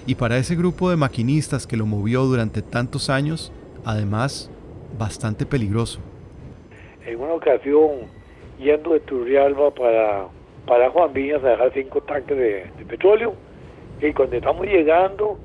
Y 0.06 0.14
para 0.14 0.36
ese 0.36 0.54
grupo 0.54 0.90
de 0.90 0.96
maquinistas 0.96 1.66
que 1.66 1.76
lo 1.76 1.86
movió 1.86 2.22
durante 2.24 2.62
tantos 2.62 3.10
años, 3.10 3.50
además 3.84 4.50
bastante 4.98 5.46
peligroso. 5.46 6.00
En 7.04 7.18
una 7.18 7.32
ocasión, 7.32 8.02
yendo 8.58 8.92
de 8.92 9.00
Turrialba 9.00 9.70
para, 9.72 10.26
para 10.66 10.90
Juan 10.90 11.12
Viñas 11.12 11.42
a 11.42 11.48
dejar 11.50 11.72
cinco 11.72 12.02
tanques 12.02 12.36
de, 12.36 12.66
petróleo, 12.86 13.34
y 14.00 14.12
cuando 14.12 14.36
estamos 14.36 14.66
llegando, 14.66 15.38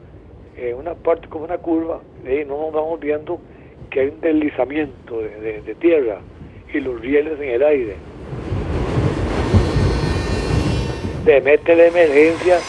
en 0.58 0.75
una 0.75 0.93
parte 0.93 1.27
como 1.27 1.46
una 1.46 1.58
curva, 1.58 2.01
no 2.24 2.58
nos 2.58 2.74
vamos 2.74 3.00
viendo 3.00 3.39
que 3.89 4.01
hay 4.01 4.08
un 4.10 4.22
deslizamiento 4.22 5.20
de, 5.22 5.62
de 5.62 5.75
tierra 5.75 6.20
y 6.74 6.79
los 6.81 7.00
rieles 7.00 7.39
en 7.39 7.50
el 7.50 7.63
aire. 7.63 8.11
Se 11.25 11.40
mete 11.40 11.75
la 11.75 11.86
emergencia 11.86 12.60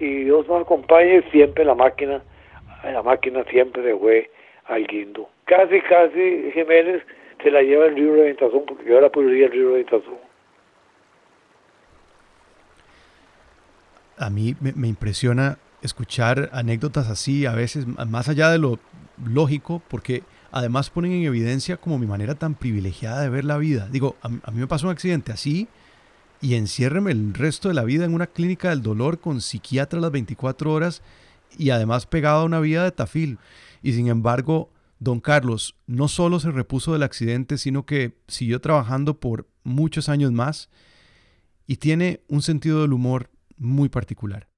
y 0.00 0.24
Dios 0.24 0.48
nos 0.48 0.62
acompañe 0.62 1.22
siempre 1.30 1.64
la 1.64 1.76
máquina, 1.76 2.20
la 2.82 3.02
máquina 3.04 3.44
siempre 3.44 3.84
se 3.84 3.96
fue 3.96 4.30
al 4.64 4.84
guindo. 4.88 5.28
Casi, 5.44 5.80
casi 5.82 6.50
Jiménez 6.52 7.02
se 7.44 7.50
la 7.52 7.62
lleva 7.62 7.86
el 7.86 7.94
río 7.94 8.12
de 8.14 8.22
Ventazón, 8.22 8.64
porque 8.66 8.86
yo 8.86 8.96
ahora 8.96 9.10
podría 9.10 9.46
el 9.46 9.52
río 9.52 9.68
de 9.68 9.74
Ventazón. 9.76 10.18
A 14.18 14.30
mí 14.30 14.56
me 14.60 14.88
impresiona 14.88 15.58
escuchar 15.86 16.50
anécdotas 16.52 17.08
así, 17.08 17.46
a 17.46 17.52
veces 17.52 17.86
más 17.86 18.28
allá 18.28 18.50
de 18.50 18.58
lo 18.58 18.78
lógico, 19.24 19.82
porque 19.88 20.22
además 20.52 20.90
ponen 20.90 21.12
en 21.12 21.24
evidencia 21.24 21.76
como 21.76 21.98
mi 21.98 22.06
manera 22.06 22.34
tan 22.34 22.54
privilegiada 22.54 23.22
de 23.22 23.28
ver 23.28 23.44
la 23.44 23.58
vida. 23.58 23.88
Digo, 23.90 24.16
a, 24.22 24.28
mí 24.28 24.60
me 24.60 24.66
pasó 24.66 24.86
un 24.86 24.92
accidente 24.92 25.32
así, 25.32 25.68
y 26.40 26.54
enciérreme 26.54 27.12
el 27.12 27.34
resto 27.34 27.68
de 27.68 27.74
la 27.74 27.84
vida 27.84 28.04
en 28.04 28.14
una 28.14 28.26
clínica 28.26 28.70
del 28.70 28.82
dolor 28.82 29.20
con 29.20 29.40
psiquiatra 29.40 30.00
las 30.00 30.10
24 30.10 30.70
horas 30.72 31.02
y 31.56 31.70
además 31.70 32.06
pegado 32.06 32.40
a 32.40 32.44
una 32.44 32.60
vida 32.60 32.84
de 32.84 32.92
tafil. 32.92 33.38
Y 33.82 33.94
sin 33.94 34.08
embargo, 34.08 34.70
don 34.98 35.20
Carlos 35.20 35.76
no 35.86 36.08
solo 36.08 36.38
se 36.38 36.50
repuso 36.50 36.92
del 36.92 37.04
accidente, 37.04 37.56
sino 37.56 37.86
que 37.86 38.18
siguió 38.28 38.60
trabajando 38.60 39.18
por 39.18 39.48
muchos 39.64 40.08
años 40.08 40.32
más 40.32 40.68
y 41.66 41.76
tiene 41.76 42.20
un 42.28 42.42
sentido 42.42 42.82
del 42.82 42.92
humor 42.92 43.30
muy 43.56 43.88
particular. 43.88 44.48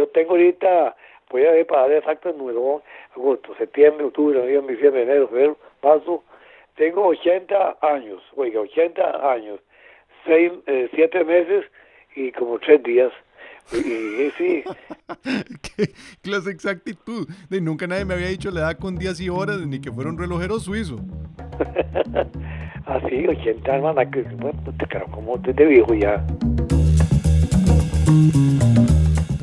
Eh, 0.00 0.06
yo 0.06 0.08
tengo 0.08 0.30
ahorita, 0.30 0.96
voy 1.30 1.44
a 1.44 1.52
ver 1.52 1.66
para 1.66 1.82
dar 1.82 1.92
exacto 1.92 2.30
el 2.30 2.38
número, 2.38 2.82
agosto, 3.14 3.54
septiembre, 3.56 4.06
octubre, 4.06 4.38
noviembre, 4.38 4.74
diciembre, 4.74 5.02
enero, 5.02 5.28
febrero, 5.28 5.56
marzo, 5.82 6.22
tengo 6.76 7.06
80 7.06 7.78
años, 7.82 8.22
oiga, 8.36 8.60
80 8.60 9.32
años 9.32 9.60
seis, 10.26 10.52
eh, 10.66 10.88
siete 10.94 11.24
meses 11.24 11.64
y 12.14 12.32
como 12.32 12.58
tres 12.58 12.82
días. 12.82 13.12
Y, 13.72 14.30
sí. 14.36 14.64
¿Qué 15.76 15.92
clase 16.22 16.50
exactitud? 16.50 17.28
De 17.48 17.60
nunca 17.60 17.86
nadie 17.86 18.04
me 18.04 18.14
había 18.14 18.28
dicho 18.28 18.50
la 18.50 18.60
edad 18.60 18.78
con 18.78 18.96
días 18.96 19.20
y 19.20 19.28
horas, 19.28 19.60
ni 19.60 19.80
que 19.80 19.92
fuera 19.92 20.10
un 20.10 20.18
relojero 20.18 20.58
suizo. 20.58 20.96
Así, 22.86 23.26
80 23.28 23.74
hermana, 23.74 24.10
que 24.10 24.22
bueno, 24.22 24.60
te 24.76 25.00
como 25.12 25.38
de 25.38 25.64
viejo 25.64 25.94
ya. 25.94 26.24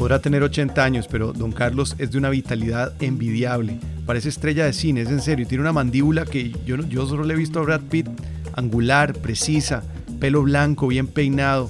Podrá 0.08 0.20
tener 0.20 0.42
80 0.42 0.82
años, 0.86 1.06
pero 1.06 1.34
don 1.34 1.52
Carlos 1.52 1.94
es 1.98 2.12
de 2.12 2.18
una 2.18 2.30
vitalidad 2.30 2.94
envidiable. 3.02 3.78
Parece 4.06 4.30
estrella 4.30 4.64
de 4.64 4.72
cine, 4.72 5.02
es 5.02 5.10
en 5.10 5.20
serio. 5.20 5.46
Tiene 5.46 5.64
una 5.64 5.74
mandíbula 5.74 6.24
que 6.24 6.56
yo, 6.66 6.78
yo 6.78 7.06
solo 7.06 7.26
le 7.26 7.34
he 7.34 7.38
visto 7.38 7.60
a 7.60 7.64
Brad 7.64 7.82
Pitt, 7.82 8.08
angular, 8.54 9.12
precisa 9.16 9.84
pelo 10.18 10.44
blanco, 10.44 10.88
bien 10.88 11.08
peinado. 11.08 11.70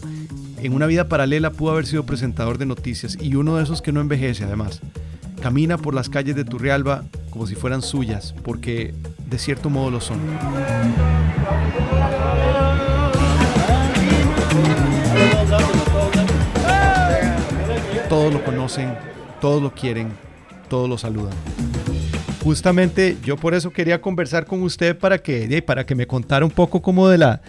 En 0.62 0.73
una 0.73 0.86
vida 0.86 1.10
paralela 1.10 1.52
pudo 1.52 1.71
haber 1.71 1.88
sido 1.88 2.06
presentador 2.06 2.60
de 2.60 2.67
noticias 2.67 3.17
y 3.19 3.34
uno 3.34 3.58
de 3.58 3.63
esos 3.63 3.82
que 3.82 3.91
no 3.91 4.02
envejece 4.02 4.43
además. 4.43 4.82
Camina 5.41 5.80
por 5.80 5.95
las 5.95 6.08
calles 6.08 6.36
de 6.36 6.45
Turrialba 6.45 7.06
como 7.32 7.47
si 7.47 7.56
fueran 7.56 7.82
suyas, 7.82 8.36
porque 8.43 8.93
de 9.28 9.39
cierto 9.39 9.71
modo 9.71 9.89
lo 9.89 10.00
son. 10.00 10.19
Todos 18.27 18.41
lo 18.41 18.45
conocen, 18.45 18.93
todos 19.39 19.63
lo 19.63 19.71
quieren, 19.71 20.09
todos 20.69 20.89
lo 20.89 20.97
saludan. 20.97 21.31
Justamente 22.43 23.15
yo 23.23 23.37
por 23.37 23.53
eso 23.53 23.71
quería 23.71 24.01
conversar 24.01 24.45
con 24.45 24.63
usted 24.63 24.99
para 24.99 25.17
que, 25.19 25.63
para 25.65 25.85
que 25.85 25.95
me 25.95 26.07
contara 26.07 26.43
un 26.43 26.51
poco 26.51 26.81
como 26.81 27.07
de 27.07 27.17
la, 27.17 27.39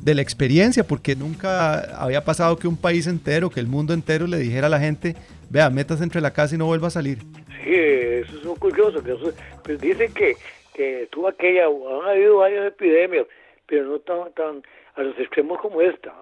de 0.00 0.14
la 0.14 0.22
experiencia, 0.22 0.84
porque 0.84 1.16
nunca 1.16 1.80
había 2.00 2.22
pasado 2.22 2.56
que 2.56 2.68
un 2.68 2.76
país 2.76 3.08
entero, 3.08 3.50
que 3.50 3.58
el 3.58 3.66
mundo 3.66 3.92
entero 3.92 4.28
le 4.28 4.36
dijera 4.38 4.68
a 4.68 4.70
la 4.70 4.78
gente, 4.78 5.16
vea, 5.50 5.70
metas 5.70 6.00
entre 6.02 6.20
la 6.20 6.32
casa 6.32 6.54
y 6.54 6.58
no 6.58 6.66
vuelva 6.66 6.86
a 6.86 6.90
salir. 6.90 7.18
Sí, 7.64 7.74
eso 7.74 8.38
es 8.38 8.44
muy 8.44 8.58
curioso. 8.58 9.02
Que 9.02 9.16
pues 9.64 9.80
dicen 9.80 10.14
que, 10.14 10.36
que 10.72 11.08
tuvo 11.10 11.26
aquella, 11.26 11.64
han 11.66 12.10
habido 12.10 12.36
varias 12.36 12.68
epidemias, 12.68 13.26
pero 13.66 13.86
no 13.86 13.98
tan, 13.98 14.32
tan 14.34 14.62
a 14.94 15.02
los 15.02 15.18
extremos 15.18 15.60
como 15.60 15.80
esta. 15.80 16.14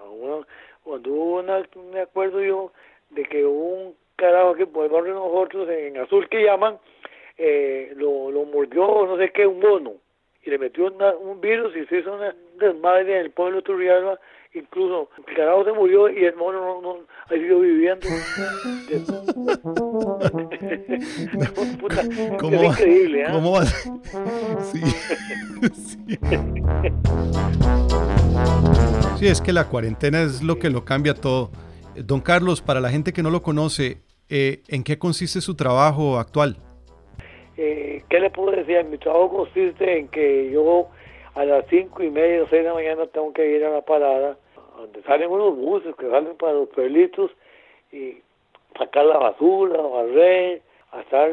cuando 0.83 1.11
hubo 1.11 1.39
una, 1.39 1.61
me 1.93 2.01
acuerdo 2.01 2.43
yo 2.43 2.71
de 3.11 3.23
que 3.23 3.45
hubo 3.45 3.89
un 3.89 4.06
carajo 4.17 4.55
que 4.55 4.67
por 4.67 4.85
el 4.85 5.03
de 5.05 5.11
nosotros, 5.11 5.69
en 5.69 5.97
azul 5.97 6.27
que 6.27 6.43
llaman, 6.43 6.77
eh, 7.37 7.93
lo, 7.95 8.31
lo 8.31 8.43
mordió, 8.43 9.05
no 9.05 9.17
sé 9.17 9.31
qué, 9.31 9.47
un 9.47 9.59
mono 9.59 9.93
y 10.47 10.49
le 10.49 10.57
metió 10.57 10.85
un 10.85 11.41
virus 11.41 11.75
y 11.75 11.85
se 11.87 11.99
hizo 11.99 12.13
una 12.13 12.33
desmadre 12.57 13.19
en 13.19 13.25
el 13.25 13.31
pueblo 13.31 13.57
de 13.57 13.63
Turrialba. 13.63 14.17
Incluso 14.53 15.09
el 15.27 15.35
carajo 15.35 15.65
se 15.65 15.73
murió 15.73 16.07
y 16.09 16.23
el 16.23 16.37
mono 16.37 16.79
no, 16.81 16.99
ha 17.29 17.35
ido 17.35 17.59
viviendo. 17.59 18.07
¿Cómo 22.39 22.55
es 22.55 22.79
increíble, 22.79 23.23
¿eh? 23.23 23.27
¿Cómo 23.29 23.51
va? 23.51 23.65
Sí. 23.65 24.81
sí. 25.73 26.17
sí, 29.19 29.27
es 29.27 29.41
que 29.41 29.51
la 29.51 29.65
cuarentena 29.65 30.21
es 30.21 30.41
lo 30.41 30.59
que 30.59 30.69
lo 30.69 30.85
cambia 30.85 31.13
todo. 31.13 31.51
Don 31.95 32.21
Carlos, 32.21 32.61
para 32.61 32.79
la 32.79 32.89
gente 32.89 33.11
que 33.11 33.21
no 33.21 33.29
lo 33.29 33.41
conoce, 33.41 33.97
eh, 34.29 34.61
¿en 34.67 34.83
qué 34.83 34.97
consiste 34.97 35.41
su 35.41 35.55
trabajo 35.55 36.17
actual? 36.17 36.57
Eh, 37.57 38.03
¿qué 38.09 38.19
le 38.19 38.29
puedo 38.29 38.51
decir? 38.51 38.83
Mi 38.85 38.97
trabajo 38.97 39.29
consiste 39.29 39.99
en 39.99 40.07
que 40.09 40.51
yo 40.51 40.89
a 41.35 41.45
las 41.45 41.65
cinco 41.69 42.03
y 42.03 42.09
media 42.09 42.43
o 42.43 42.47
seis 42.49 42.63
de 42.63 42.69
la 42.69 42.73
mañana 42.73 43.07
tengo 43.07 43.33
que 43.33 43.47
ir 43.49 43.63
a 43.65 43.69
la 43.69 43.81
parada, 43.81 44.37
donde 44.77 45.01
salen 45.03 45.29
unos 45.29 45.55
buses 45.55 45.95
que 45.95 46.09
salen 46.09 46.35
para 46.37 46.53
los 46.53 46.69
pueblitos 46.69 47.31
y 47.91 48.17
sacar 48.77 49.05
la 49.05 49.17
basura, 49.17 49.81
barrer, 49.81 50.61
a 50.91 51.01
estar 51.01 51.31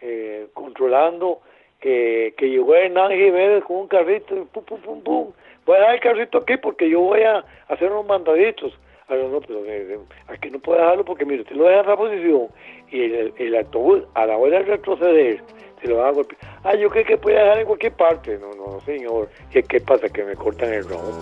eh, 0.00 0.48
controlando 0.54 1.40
que, 1.80 2.34
que 2.36 2.48
llegó 2.48 2.74
Hernán 2.74 3.10
Jiménez 3.10 3.64
con 3.64 3.76
un 3.76 3.88
carrito 3.88 4.36
y 4.36 4.44
pum, 4.44 4.64
pum, 4.64 4.80
pum, 4.80 5.02
pum. 5.02 5.32
Voy 5.66 5.76
a 5.76 5.80
dejar 5.80 5.94
el 5.94 6.00
carrito 6.00 6.38
aquí 6.38 6.56
porque 6.56 6.88
yo 6.88 7.00
voy 7.00 7.22
a 7.22 7.44
hacer 7.68 7.90
unos 7.90 8.06
mandaditos. 8.06 8.72
Ah, 9.08 9.16
no, 9.16 9.40
pero 9.40 9.64
eh, 9.66 9.98
aquí 10.28 10.50
no 10.50 10.58
puede 10.60 10.80
dejarlo 10.80 11.04
porque, 11.04 11.26
mire, 11.26 11.42
usted 11.42 11.56
lo 11.56 11.64
deja 11.64 11.80
en 11.80 11.84
esa 11.84 11.96
posición 11.96 12.48
y 12.90 13.00
el, 13.02 13.34
el 13.36 13.56
autobús, 13.56 14.02
a 14.14 14.24
la 14.24 14.36
hora 14.38 14.60
de 14.60 14.64
retroceder, 14.64 15.42
se 15.82 15.88
lo 15.88 15.96
va 15.96 16.08
a 16.08 16.12
golpear. 16.12 16.40
Ah, 16.64 16.74
yo 16.74 16.88
creo 16.88 17.04
que 17.04 17.18
puede 17.18 17.36
dejar 17.36 17.58
en 17.58 17.66
cualquier 17.66 17.92
parte. 17.92 18.38
No, 18.38 18.54
no, 18.54 18.80
señor. 18.80 19.28
¿Qué, 19.50 19.62
qué 19.62 19.80
pasa? 19.80 20.08
Que 20.08 20.24
me 20.24 20.34
cortan 20.34 20.72
el 20.72 20.88
rojo. 20.88 21.12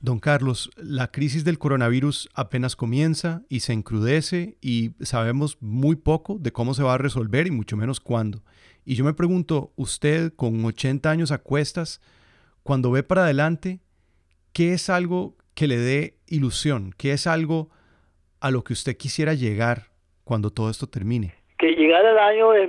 Don 0.00 0.18
Carlos, 0.18 0.70
la 0.76 1.10
crisis 1.10 1.44
del 1.44 1.58
coronavirus 1.58 2.28
apenas 2.34 2.74
comienza 2.74 3.42
y 3.48 3.60
se 3.60 3.72
encrudece 3.72 4.56
y 4.60 4.92
sabemos 5.00 5.58
muy 5.60 5.96
poco 5.96 6.38
de 6.38 6.52
cómo 6.52 6.74
se 6.74 6.82
va 6.82 6.94
a 6.94 6.98
resolver 6.98 7.46
y 7.46 7.50
mucho 7.52 7.76
menos 7.76 8.00
cuándo. 8.00 8.42
Y 8.84 8.94
yo 8.94 9.04
me 9.04 9.14
pregunto, 9.14 9.72
usted 9.76 10.32
con 10.34 10.64
80 10.64 11.10
años 11.10 11.32
a 11.32 11.38
cuestas, 11.38 12.00
cuando 12.62 12.90
ve 12.90 13.02
para 13.02 13.24
adelante, 13.24 13.80
¿qué 14.52 14.72
es 14.74 14.90
algo 14.90 15.36
que 15.56 15.66
le 15.66 15.78
dé 15.78 16.14
ilusión? 16.28 16.92
¿Qué 16.96 17.12
es 17.12 17.26
algo 17.26 17.70
a 18.40 18.50
lo 18.52 18.62
que 18.62 18.74
usted 18.74 18.96
quisiera 18.96 19.32
llegar 19.34 19.88
cuando 20.22 20.50
todo 20.50 20.70
esto 20.70 20.86
termine? 20.86 21.34
Que 21.58 21.70
llegara 21.74 22.10
el 22.10 22.18
año 22.18 22.50
de 22.50 22.66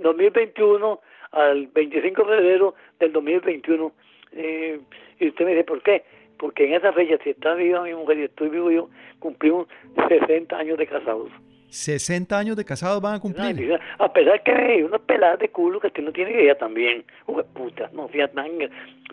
2021 0.00 1.00
al 1.32 1.66
25 1.68 2.24
de 2.24 2.36
febrero 2.36 2.74
del 2.98 3.12
2021. 3.12 3.92
Eh, 4.32 4.80
y 5.20 5.28
usted 5.28 5.44
me 5.44 5.50
dice, 5.52 5.64
¿por 5.64 5.82
qué? 5.82 6.02
Porque 6.38 6.66
en 6.66 6.74
esa 6.74 6.92
fecha, 6.94 7.18
si 7.22 7.30
está 7.30 7.54
viva 7.54 7.82
mi 7.82 7.94
mujer 7.94 8.18
y 8.18 8.22
estoy 8.24 8.48
vivo 8.48 8.70
yo, 8.70 8.88
cumplimos 9.20 9.68
60 10.08 10.56
años 10.56 10.78
de 10.78 10.86
casados. 10.86 11.30
60 11.68 12.38
años 12.38 12.56
de 12.56 12.64
casados 12.64 13.02
van 13.02 13.16
a 13.16 13.20
cumplir. 13.20 13.78
A 13.98 14.12
pesar 14.12 14.42
que 14.44 14.52
hay 14.52 14.82
unas 14.82 15.00
peladas 15.02 15.40
de 15.40 15.48
culo 15.50 15.80
que 15.80 15.88
usted 15.88 16.02
no 16.02 16.12
tiene 16.12 16.30
idea 16.30 16.56
también. 16.56 17.04
Uy, 17.26 17.42
puta, 17.52 17.90
no 17.92 18.08
fíjate, 18.08 18.40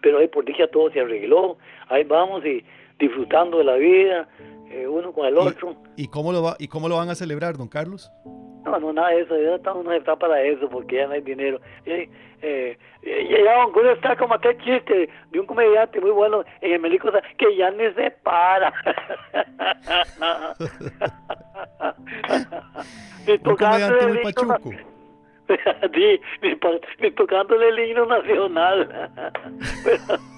pero 0.02 0.20
ahí 0.20 0.28
por 0.28 0.46
dicha 0.46 0.68
todo 0.68 0.92
se 0.92 1.02
arregló. 1.02 1.58
Ahí 1.90 2.04
vamos 2.04 2.46
y 2.46 2.64
disfrutando 3.02 3.58
de 3.58 3.64
la 3.66 3.76
vida, 3.76 4.30
eh, 4.70 4.88
uno 4.88 5.12
con 5.12 5.26
el 5.26 5.38
otro. 5.38 5.76
¿Y, 5.98 6.08
cómo 6.08 6.32
lo 6.32 6.42
va, 6.42 6.56
¿Y 6.60 6.68
cómo 6.68 6.88
lo 6.88 6.98
van 6.98 7.10
a 7.10 7.16
celebrar, 7.16 7.58
don 7.58 7.68
Carlos? 7.68 8.12
No, 8.64 8.80
no, 8.80 8.94
nada 8.94 9.10
de 9.10 9.22
eso, 9.22 9.36
ya 9.38 9.56
estamos, 9.56 9.84
no 9.84 9.92
está 9.92 10.16
para 10.16 10.42
eso 10.44 10.70
porque 10.70 10.98
ya 10.98 11.08
no 11.08 11.14
hay 11.14 11.22
dinero. 11.22 11.60
Eh, 11.86 12.08
eh, 12.44 12.78
ya 13.04 13.66
uno 13.66 13.92
está 13.92 14.16
como 14.16 14.36
aquel 14.36 14.56
chiste 14.60 15.10
de 15.32 15.40
un 15.40 15.48
comediante 15.48 16.00
muy 16.00 16.12
bueno 16.12 16.44
en 16.62 16.74
el 16.74 16.80
Melico 16.80 17.10
que 17.38 17.58
ya 17.58 17.72
ni 17.72 17.92
se 17.94 18.12
para. 18.24 18.72
un 23.28 23.56
comediante 23.56 24.08
muy 24.08 24.24
pachuco. 24.24 24.58
sí, 25.94 26.22
ni, 27.00 27.12
tocándole 27.12 27.70
el 27.70 27.80
himno 27.80 28.06
nacional. 28.06 29.10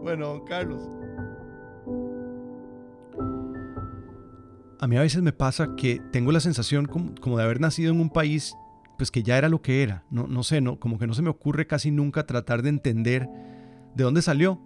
bueno, 0.00 0.26
don 0.26 0.44
Carlos. 0.44 0.82
A 4.80 4.86
mí 4.86 4.96
a 4.96 5.02
veces 5.02 5.22
me 5.22 5.32
pasa 5.32 5.76
que 5.76 6.00
tengo 6.12 6.30
la 6.32 6.40
sensación 6.40 6.86
como, 6.86 7.38
de 7.38 7.44
haber 7.44 7.60
nacido 7.60 7.92
en 7.92 8.00
un 8.00 8.10
país 8.10 8.54
pues 8.98 9.10
que 9.10 9.22
ya 9.22 9.38
era 9.38 9.48
lo 9.48 9.62
que 9.62 9.82
era. 9.82 10.04
No, 10.10 10.26
no 10.26 10.42
sé, 10.42 10.60
no, 10.60 10.78
como 10.78 10.98
que 10.98 11.06
no 11.06 11.14
se 11.14 11.22
me 11.22 11.30
ocurre 11.30 11.66
casi 11.66 11.90
nunca 11.90 12.26
tratar 12.26 12.62
de 12.62 12.68
entender 12.68 13.28
de 13.94 14.04
dónde 14.04 14.22
salió, 14.22 14.60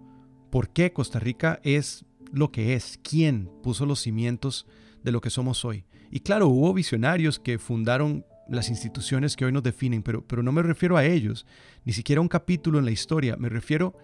por 0.50 0.70
qué 0.70 0.92
Costa 0.92 1.18
Rica 1.18 1.60
es 1.62 2.04
lo 2.32 2.50
que 2.50 2.74
es, 2.74 2.98
quién 3.02 3.50
puso 3.62 3.86
los 3.86 4.00
cimientos 4.00 4.66
de 5.02 5.12
lo 5.12 5.20
que 5.20 5.30
somos 5.30 5.64
hoy. 5.64 5.84
Y 6.10 6.20
claro, 6.20 6.48
hubo 6.48 6.72
visionarios 6.74 7.38
que 7.38 7.58
fundaron 7.58 8.24
las 8.48 8.68
instituciones 8.68 9.36
que 9.36 9.44
hoy 9.44 9.52
nos 9.52 9.62
definen, 9.62 10.02
pero, 10.02 10.26
pero 10.26 10.42
no 10.42 10.52
me 10.52 10.62
refiero 10.62 10.96
a 10.96 11.04
ellos, 11.04 11.46
ni 11.84 11.92
siquiera 11.92 12.20
a 12.20 12.22
un 12.22 12.28
capítulo 12.28 12.78
en 12.78 12.84
la 12.84 12.90
historia, 12.90 13.36
me 13.36 13.48
refiero 13.48 13.94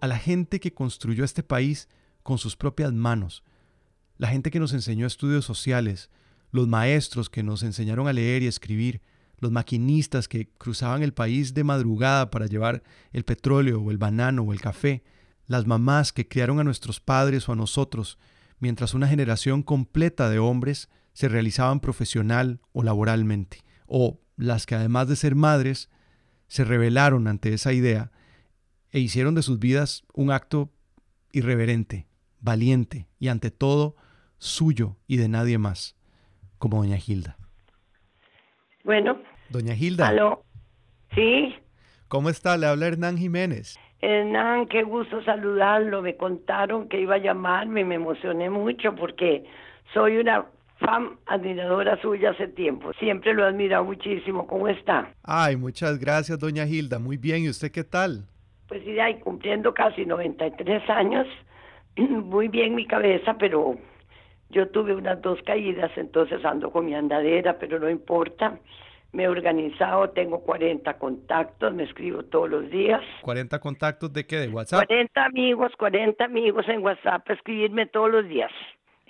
a 0.00 0.06
la 0.06 0.18
gente 0.18 0.60
que 0.60 0.72
construyó 0.72 1.24
este 1.24 1.42
país 1.42 1.88
con 2.22 2.38
sus 2.38 2.56
propias 2.56 2.92
manos, 2.92 3.44
la 4.16 4.28
gente 4.28 4.50
que 4.50 4.60
nos 4.60 4.72
enseñó 4.72 5.06
estudios 5.06 5.44
sociales, 5.44 6.10
los 6.50 6.68
maestros 6.68 7.30
que 7.30 7.42
nos 7.42 7.62
enseñaron 7.62 8.08
a 8.08 8.12
leer 8.12 8.42
y 8.42 8.46
escribir, 8.46 9.00
los 9.38 9.50
maquinistas 9.50 10.28
que 10.28 10.48
cruzaban 10.58 11.02
el 11.02 11.14
país 11.14 11.54
de 11.54 11.64
madrugada 11.64 12.30
para 12.30 12.46
llevar 12.46 12.82
el 13.12 13.24
petróleo 13.24 13.80
o 13.80 13.90
el 13.90 13.98
banano 13.98 14.42
o 14.42 14.52
el 14.52 14.60
café, 14.60 15.02
las 15.46 15.66
mamás 15.66 16.12
que 16.12 16.28
criaron 16.28 16.60
a 16.60 16.64
nuestros 16.64 17.00
padres 17.00 17.48
o 17.48 17.52
a 17.52 17.56
nosotros, 17.56 18.18
mientras 18.58 18.94
una 18.94 19.08
generación 19.08 19.62
completa 19.62 20.28
de 20.28 20.38
hombres 20.38 20.88
se 21.12 21.28
realizaban 21.28 21.80
profesional 21.80 22.60
o 22.72 22.82
laboralmente, 22.82 23.64
o 23.90 24.20
las 24.36 24.64
que 24.64 24.76
además 24.76 25.08
de 25.08 25.16
ser 25.16 25.34
madres, 25.34 25.90
se 26.46 26.64
rebelaron 26.64 27.26
ante 27.26 27.52
esa 27.52 27.72
idea 27.72 28.10
e 28.92 29.00
hicieron 29.00 29.34
de 29.34 29.42
sus 29.42 29.58
vidas 29.58 30.04
un 30.14 30.30
acto 30.30 30.70
irreverente, 31.32 32.06
valiente 32.40 33.08
y 33.18 33.28
ante 33.28 33.50
todo 33.50 33.96
suyo 34.38 34.96
y 35.06 35.16
de 35.16 35.28
nadie 35.28 35.58
más, 35.58 35.96
como 36.58 36.78
doña 36.78 36.96
Hilda. 37.04 37.36
Bueno. 38.84 39.20
Doña 39.50 39.74
Hilda. 39.74 40.08
¿Aló? 40.08 40.44
Sí. 41.14 41.54
¿Cómo 42.08 42.30
está? 42.30 42.56
Le 42.56 42.66
habla 42.66 42.86
Hernán 42.86 43.18
Jiménez. 43.18 43.78
Hernán, 44.00 44.66
qué 44.66 44.82
gusto 44.82 45.22
saludarlo. 45.24 46.00
Me 46.00 46.16
contaron 46.16 46.88
que 46.88 47.00
iba 47.00 47.16
a 47.16 47.18
llamarme 47.18 47.80
y 47.80 47.84
me 47.84 47.96
emocioné 47.96 48.48
mucho 48.48 48.94
porque 48.94 49.44
soy 49.92 50.16
una 50.16 50.46
fan 50.80 51.18
admiradora 51.26 52.00
suya 52.00 52.30
hace 52.30 52.48
tiempo. 52.48 52.92
Siempre 52.94 53.34
lo 53.34 53.44
he 53.44 53.48
admirado 53.48 53.84
muchísimo. 53.84 54.46
¿Cómo 54.46 54.68
está? 54.68 55.12
Ay, 55.22 55.56
muchas 55.56 55.98
gracias, 55.98 56.38
doña 56.38 56.66
Hilda. 56.66 56.98
Muy 56.98 57.16
bien. 57.16 57.44
¿Y 57.44 57.48
usted 57.48 57.70
qué 57.70 57.84
tal? 57.84 58.26
Pues 58.68 58.82
sí, 58.84 58.98
ahí 58.98 59.18
cumpliendo 59.20 59.72
casi 59.74 60.04
93 60.06 60.88
años. 60.90 61.26
Muy 61.96 62.48
bien 62.48 62.74
mi 62.74 62.86
cabeza, 62.86 63.36
pero 63.38 63.76
yo 64.48 64.68
tuve 64.68 64.94
unas 64.94 65.20
dos 65.22 65.40
caídas, 65.44 65.90
entonces 65.96 66.44
ando 66.44 66.70
con 66.70 66.86
mi 66.86 66.94
andadera, 66.94 67.58
pero 67.58 67.78
no 67.78 67.90
importa. 67.90 68.58
Me 69.12 69.24
he 69.24 69.28
organizado, 69.28 70.10
tengo 70.10 70.40
40 70.42 70.96
contactos, 70.98 71.74
me 71.74 71.82
escribo 71.82 72.22
todos 72.22 72.48
los 72.48 72.70
días. 72.70 73.02
¿40 73.22 73.58
contactos 73.58 74.12
de 74.12 74.24
qué? 74.24 74.36
¿De 74.36 74.48
WhatsApp? 74.48 74.86
40 74.86 75.24
amigos, 75.24 75.72
40 75.76 76.24
amigos 76.24 76.68
en 76.68 76.80
WhatsApp, 76.84 77.28
escribirme 77.28 77.86
todos 77.86 78.10
los 78.10 78.28
días. 78.28 78.52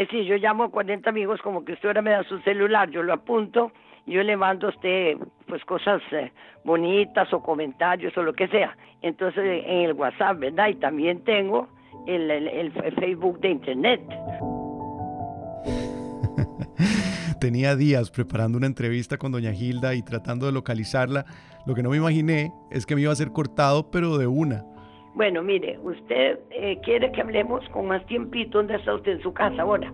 Es 0.00 0.08
decir, 0.08 0.24
yo 0.24 0.36
llamo 0.38 0.64
a 0.64 0.70
40 0.70 1.10
amigos 1.10 1.42
como 1.42 1.62
que 1.62 1.74
usted 1.74 1.90
ahora 1.90 2.00
me 2.00 2.12
da 2.12 2.24
su 2.24 2.38
celular, 2.38 2.88
yo 2.88 3.02
lo 3.02 3.12
apunto, 3.12 3.70
yo 4.06 4.22
le 4.22 4.34
mando 4.34 4.68
a 4.68 4.70
usted 4.70 5.18
pues 5.46 5.62
cosas 5.66 6.00
eh, 6.12 6.32
bonitas 6.64 7.30
o 7.34 7.42
comentarios 7.42 8.16
o 8.16 8.22
lo 8.22 8.32
que 8.32 8.48
sea. 8.48 8.74
Entonces 9.02 9.62
en 9.66 9.82
el 9.82 9.92
WhatsApp, 9.92 10.38
¿verdad? 10.38 10.68
Y 10.68 10.76
también 10.76 11.22
tengo 11.22 11.68
el, 12.06 12.30
el 12.30 12.72
Facebook 12.94 13.40
de 13.40 13.50
Internet. 13.50 14.00
Tenía 17.38 17.76
días 17.76 18.10
preparando 18.10 18.56
una 18.56 18.68
entrevista 18.68 19.18
con 19.18 19.32
doña 19.32 19.52
Hilda 19.52 19.94
y 19.94 20.02
tratando 20.02 20.46
de 20.46 20.52
localizarla. 20.52 21.26
Lo 21.66 21.74
que 21.74 21.82
no 21.82 21.90
me 21.90 21.98
imaginé 21.98 22.54
es 22.70 22.86
que 22.86 22.94
me 22.94 23.02
iba 23.02 23.12
a 23.12 23.16
ser 23.16 23.32
cortado, 23.32 23.90
pero 23.90 24.16
de 24.16 24.26
una. 24.26 24.64
Bueno, 25.14 25.42
mire, 25.42 25.78
usted 25.82 26.38
eh, 26.50 26.78
quiere 26.82 27.10
que 27.12 27.20
hablemos 27.20 27.68
con 27.70 27.88
más 27.88 28.04
tiempito. 28.06 28.58
¿Dónde 28.58 28.76
está 28.76 28.94
usted 28.94 29.12
en 29.12 29.22
su 29.22 29.32
casa 29.32 29.62
ahora? 29.62 29.92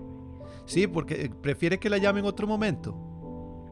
Sí, 0.66 0.86
porque 0.86 1.14
eh, 1.14 1.30
prefiere 1.42 1.78
que 1.78 1.88
la 1.88 1.98
llame 1.98 2.20
en 2.20 2.26
otro 2.26 2.46
momento. 2.46 2.94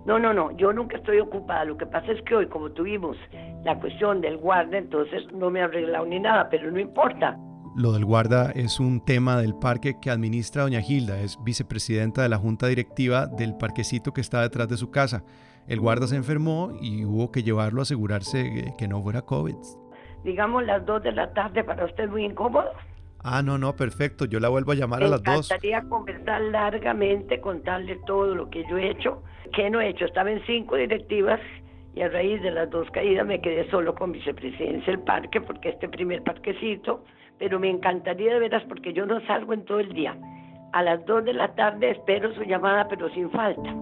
No, 0.06 0.18
no, 0.18 0.34
no, 0.34 0.50
yo 0.56 0.72
nunca 0.72 0.96
estoy 0.96 1.18
ocupada. 1.20 1.64
Lo 1.64 1.76
que 1.76 1.86
pasa 1.86 2.12
es 2.12 2.20
que 2.22 2.34
hoy, 2.34 2.46
como 2.46 2.70
tuvimos 2.70 3.16
la 3.64 3.78
cuestión 3.78 4.20
del 4.20 4.36
guardia, 4.36 4.78
entonces 4.78 5.22
no 5.32 5.50
me 5.50 5.62
ha 5.62 5.64
arreglado 5.64 6.04
ni 6.04 6.20
nada, 6.20 6.48
pero 6.50 6.70
no 6.70 6.78
importa. 6.78 7.38
Lo 7.76 7.92
del 7.92 8.04
guarda 8.04 8.52
es 8.52 8.78
un 8.78 9.04
tema 9.04 9.40
del 9.40 9.54
parque 9.54 9.98
que 10.00 10.10
administra 10.10 10.62
doña 10.62 10.80
Hilda, 10.86 11.20
es 11.20 11.42
vicepresidenta 11.42 12.22
de 12.22 12.28
la 12.28 12.38
junta 12.38 12.68
directiva 12.68 13.26
del 13.26 13.56
parquecito 13.56 14.12
que 14.12 14.20
está 14.20 14.42
detrás 14.42 14.68
de 14.68 14.76
su 14.76 14.90
casa. 14.90 15.24
El 15.66 15.80
guarda 15.80 16.06
se 16.06 16.16
enfermó 16.16 16.72
y 16.80 17.04
hubo 17.04 17.32
que 17.32 17.42
llevarlo 17.42 17.80
a 17.80 17.82
asegurarse 17.82 18.74
que 18.78 18.86
no 18.86 19.02
fuera 19.02 19.22
COVID. 19.22 19.56
Digamos 20.24 20.64
las 20.64 20.84
dos 20.84 21.02
de 21.02 21.12
la 21.12 21.32
tarde 21.32 21.62
para 21.62 21.84
usted 21.84 22.08
muy 22.08 22.24
incómodo. 22.24 22.70
Ah, 23.22 23.42
no, 23.42 23.56
no, 23.56 23.74
perfecto. 23.74 24.24
Yo 24.24 24.40
la 24.40 24.48
vuelvo 24.48 24.72
a 24.72 24.74
llamar 24.74 25.02
a 25.02 25.08
las 25.08 25.22
dos. 25.22 25.50
Me 25.50 25.56
encantaría 25.56 25.82
conversar 25.88 26.40
largamente, 26.42 27.40
contarle 27.40 27.98
todo 28.06 28.34
lo 28.34 28.50
que 28.50 28.64
yo 28.68 28.76
he 28.76 28.90
hecho. 28.90 29.22
¿Qué 29.54 29.70
no 29.70 29.80
he 29.80 29.88
hecho? 29.88 30.04
Estaba 30.04 30.30
en 30.30 30.44
cinco 30.46 30.76
directivas 30.76 31.40
y 31.94 32.02
a 32.02 32.08
raíz 32.08 32.42
de 32.42 32.50
las 32.50 32.68
dos 32.70 32.90
caídas 32.90 33.26
me 33.26 33.40
quedé 33.40 33.70
solo 33.70 33.94
con 33.94 34.12
vicepresidencia 34.12 34.92
del 34.92 35.02
parque 35.02 35.40
porque 35.40 35.70
este 35.70 35.88
primer 35.88 36.22
parquecito 36.22 37.04
pero 37.38 37.58
me 37.58 37.70
encantaría 37.70 38.32
de 38.32 38.40
veras 38.40 38.62
porque 38.68 38.92
yo 38.92 39.06
no 39.06 39.20
salgo 39.26 39.52
en 39.52 39.64
todo 39.64 39.80
el 39.80 39.92
día. 39.92 40.16
A 40.72 40.82
las 40.82 41.04
2 41.06 41.24
de 41.24 41.34
la 41.34 41.54
tarde 41.54 41.90
espero 41.90 42.34
su 42.34 42.42
llamada, 42.42 42.88
pero 42.88 43.08
sin 43.10 43.30
falta. 43.30 43.74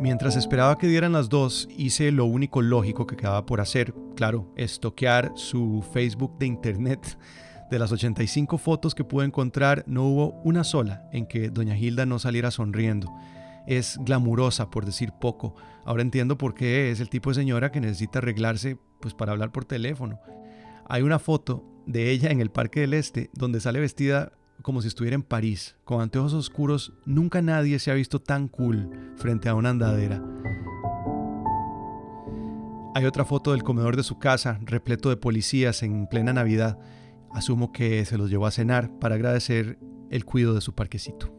Mientras 0.00 0.36
esperaba 0.36 0.78
que 0.78 0.86
dieran 0.86 1.10
las 1.10 1.28
dos, 1.28 1.68
hice 1.76 2.12
lo 2.12 2.24
único 2.24 2.62
lógico 2.62 3.04
que 3.04 3.16
quedaba 3.16 3.44
por 3.44 3.60
hacer, 3.60 3.92
claro, 4.14 4.52
estoquear 4.54 5.32
su 5.34 5.84
Facebook 5.92 6.38
de 6.38 6.46
internet. 6.46 7.18
De 7.68 7.80
las 7.80 7.90
85 7.90 8.58
fotos 8.58 8.94
que 8.94 9.02
pude 9.02 9.26
encontrar, 9.26 9.82
no 9.88 10.04
hubo 10.04 10.40
una 10.44 10.62
sola 10.62 11.08
en 11.12 11.26
que 11.26 11.50
doña 11.50 11.76
Hilda 11.76 12.06
no 12.06 12.20
saliera 12.20 12.52
sonriendo. 12.52 13.12
Es 13.66 13.98
glamurosa, 14.00 14.70
por 14.70 14.86
decir 14.86 15.12
poco. 15.20 15.56
Ahora 15.84 16.02
entiendo 16.02 16.38
por 16.38 16.54
qué 16.54 16.92
es 16.92 17.00
el 17.00 17.10
tipo 17.10 17.30
de 17.30 17.34
señora 17.34 17.72
que 17.72 17.80
necesita 17.80 18.20
arreglarse 18.20 18.78
pues 19.00 19.14
para 19.14 19.32
hablar 19.32 19.50
por 19.50 19.64
teléfono. 19.64 20.20
Hay 20.88 21.02
una 21.02 21.18
foto 21.18 21.64
de 21.86 22.12
ella 22.12 22.30
en 22.30 22.40
el 22.40 22.52
Parque 22.52 22.80
del 22.80 22.94
Este 22.94 23.30
donde 23.34 23.60
sale 23.60 23.80
vestida 23.80 24.30
como 24.62 24.82
si 24.82 24.88
estuviera 24.88 25.14
en 25.14 25.22
París, 25.22 25.76
con 25.84 26.00
anteojos 26.00 26.34
oscuros. 26.34 26.92
Nunca 27.04 27.42
nadie 27.42 27.78
se 27.78 27.90
ha 27.90 27.94
visto 27.94 28.20
tan 28.20 28.48
cool 28.48 28.88
frente 29.16 29.48
a 29.48 29.54
una 29.54 29.70
andadera. 29.70 30.22
Hay 32.94 33.04
otra 33.04 33.24
foto 33.24 33.52
del 33.52 33.62
comedor 33.62 33.96
de 33.96 34.02
su 34.02 34.18
casa, 34.18 34.58
repleto 34.64 35.08
de 35.08 35.16
policías 35.16 35.82
en 35.82 36.06
plena 36.06 36.32
Navidad. 36.32 36.78
Asumo 37.32 37.72
que 37.72 38.04
se 38.04 38.18
los 38.18 38.30
llevó 38.30 38.46
a 38.46 38.50
cenar 38.50 38.90
para 38.98 39.14
agradecer 39.14 39.78
el 40.10 40.24
cuidado 40.24 40.54
de 40.54 40.60
su 40.60 40.74
parquecito. 40.74 41.30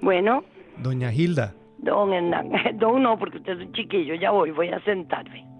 Bueno. 0.00 0.44
Doña 0.82 1.12
Hilda, 1.12 1.54
Don 1.82 2.12
Hernán, 2.12 2.48
don 2.78 3.02
no, 3.02 3.18
porque 3.18 3.38
usted 3.38 3.58
es 3.58 3.66
un 3.66 3.72
chiquillo, 3.72 4.14
ya 4.14 4.30
voy, 4.30 4.52
voy 4.52 4.68
a 4.68 4.82
sentarme. 4.84 5.51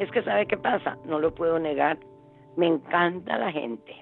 Es 0.00 0.10
que 0.10 0.22
sabe 0.22 0.46
qué 0.46 0.56
pasa, 0.56 0.96
no 1.04 1.18
lo 1.18 1.34
puedo 1.34 1.58
negar, 1.58 1.98
me 2.56 2.66
encanta 2.66 3.36
la 3.36 3.52
gente. 3.52 3.94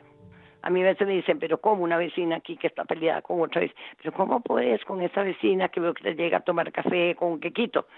A 0.62 0.70
mí 0.70 0.80
veces 0.80 1.04
me 1.04 1.14
dicen, 1.14 1.40
pero 1.40 1.60
¿cómo 1.60 1.82
una 1.82 1.96
vecina 1.96 2.36
aquí 2.36 2.56
que 2.56 2.68
está 2.68 2.84
peleada 2.84 3.20
con 3.20 3.40
otra 3.40 3.62
vez? 3.62 3.72
Pero 4.00 4.12
¿cómo 4.12 4.40
puedes 4.40 4.84
con 4.84 5.02
esa 5.02 5.24
vecina 5.24 5.70
que 5.70 5.80
veo 5.80 5.94
que 5.94 6.04
te 6.04 6.14
llega 6.14 6.38
a 6.38 6.42
tomar 6.42 6.70
café 6.70 7.16
con 7.16 7.32
un 7.32 7.40
quequito? 7.40 7.88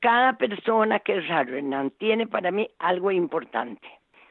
Cada 0.00 0.32
persona 0.38 1.00
que 1.00 1.18
es 1.18 1.28
raro, 1.28 1.54
Hernán, 1.54 1.90
tiene 1.98 2.26
para 2.26 2.50
mí 2.50 2.70
algo 2.78 3.10
importante. 3.10 3.86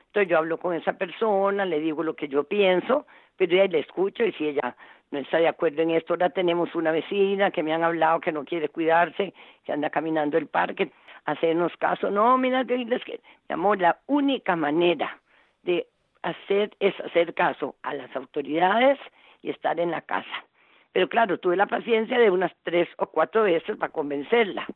Entonces 0.07 0.27
yo 0.27 0.39
hablo 0.39 0.57
con 0.57 0.73
esa 0.73 0.93
persona, 0.93 1.63
le 1.63 1.79
digo 1.79 2.01
lo 2.01 2.15
que 2.15 2.27
yo 2.27 2.45
pienso, 2.45 3.05
pero 3.37 3.53
ella 3.53 3.67
le 3.67 3.79
escucho 3.81 4.25
y 4.25 4.31
si 4.31 4.47
ella 4.47 4.75
no 5.11 5.19
está 5.19 5.37
de 5.37 5.47
acuerdo 5.47 5.83
en 5.83 5.91
esto, 5.91 6.13
ahora 6.13 6.31
tenemos 6.31 6.73
una 6.73 6.91
vecina 6.91 7.51
que 7.51 7.61
me 7.61 7.71
han 7.71 7.83
hablado 7.83 8.19
que 8.19 8.31
no 8.31 8.45
quiere 8.45 8.69
cuidarse, 8.69 9.31
que 9.63 9.71
anda 9.71 9.91
caminando 9.91 10.39
el 10.39 10.47
parque, 10.47 10.91
hacernos 11.25 11.71
caso. 11.77 12.09
No, 12.09 12.37
mira, 12.37 12.61
es 12.61 13.03
que, 13.03 13.19
mi 13.49 13.53
amor, 13.53 13.79
la 13.79 13.99
única 14.07 14.55
manera 14.55 15.19
de 15.63 15.87
hacer 16.23 16.75
es 16.79 16.99
hacer 17.01 17.33
caso 17.33 17.75
a 17.83 17.93
las 17.93 18.15
autoridades 18.15 18.99
y 19.41 19.49
estar 19.49 19.79
en 19.79 19.91
la 19.91 20.01
casa. 20.01 20.45
Pero 20.93 21.07
claro, 21.07 21.39
tuve 21.39 21.55
la 21.55 21.67
paciencia 21.67 22.19
de 22.19 22.29
unas 22.29 22.51
tres 22.63 22.87
o 22.97 23.07
cuatro 23.07 23.43
veces 23.43 23.77
para 23.77 23.91
convencerla. 23.91 24.67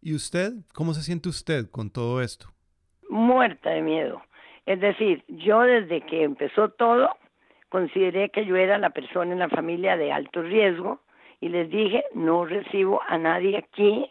¿Y 0.00 0.14
usted? 0.14 0.52
¿Cómo 0.72 0.94
se 0.94 1.02
siente 1.02 1.28
usted 1.28 1.70
con 1.70 1.90
todo 1.90 2.22
esto? 2.22 2.48
Muerta 3.08 3.70
de 3.70 3.82
miedo. 3.82 4.22
Es 4.64 4.80
decir, 4.80 5.24
yo 5.28 5.60
desde 5.60 6.00
que 6.02 6.22
empezó 6.22 6.70
todo, 6.70 7.10
consideré 7.68 8.30
que 8.30 8.46
yo 8.46 8.56
era 8.56 8.78
la 8.78 8.90
persona 8.90 9.32
en 9.32 9.38
la 9.38 9.48
familia 9.48 9.96
de 9.96 10.12
alto 10.12 10.42
riesgo 10.42 11.00
y 11.40 11.48
les 11.48 11.70
dije, 11.70 12.04
no 12.14 12.44
recibo 12.44 13.00
a 13.08 13.18
nadie 13.18 13.58
aquí. 13.58 14.10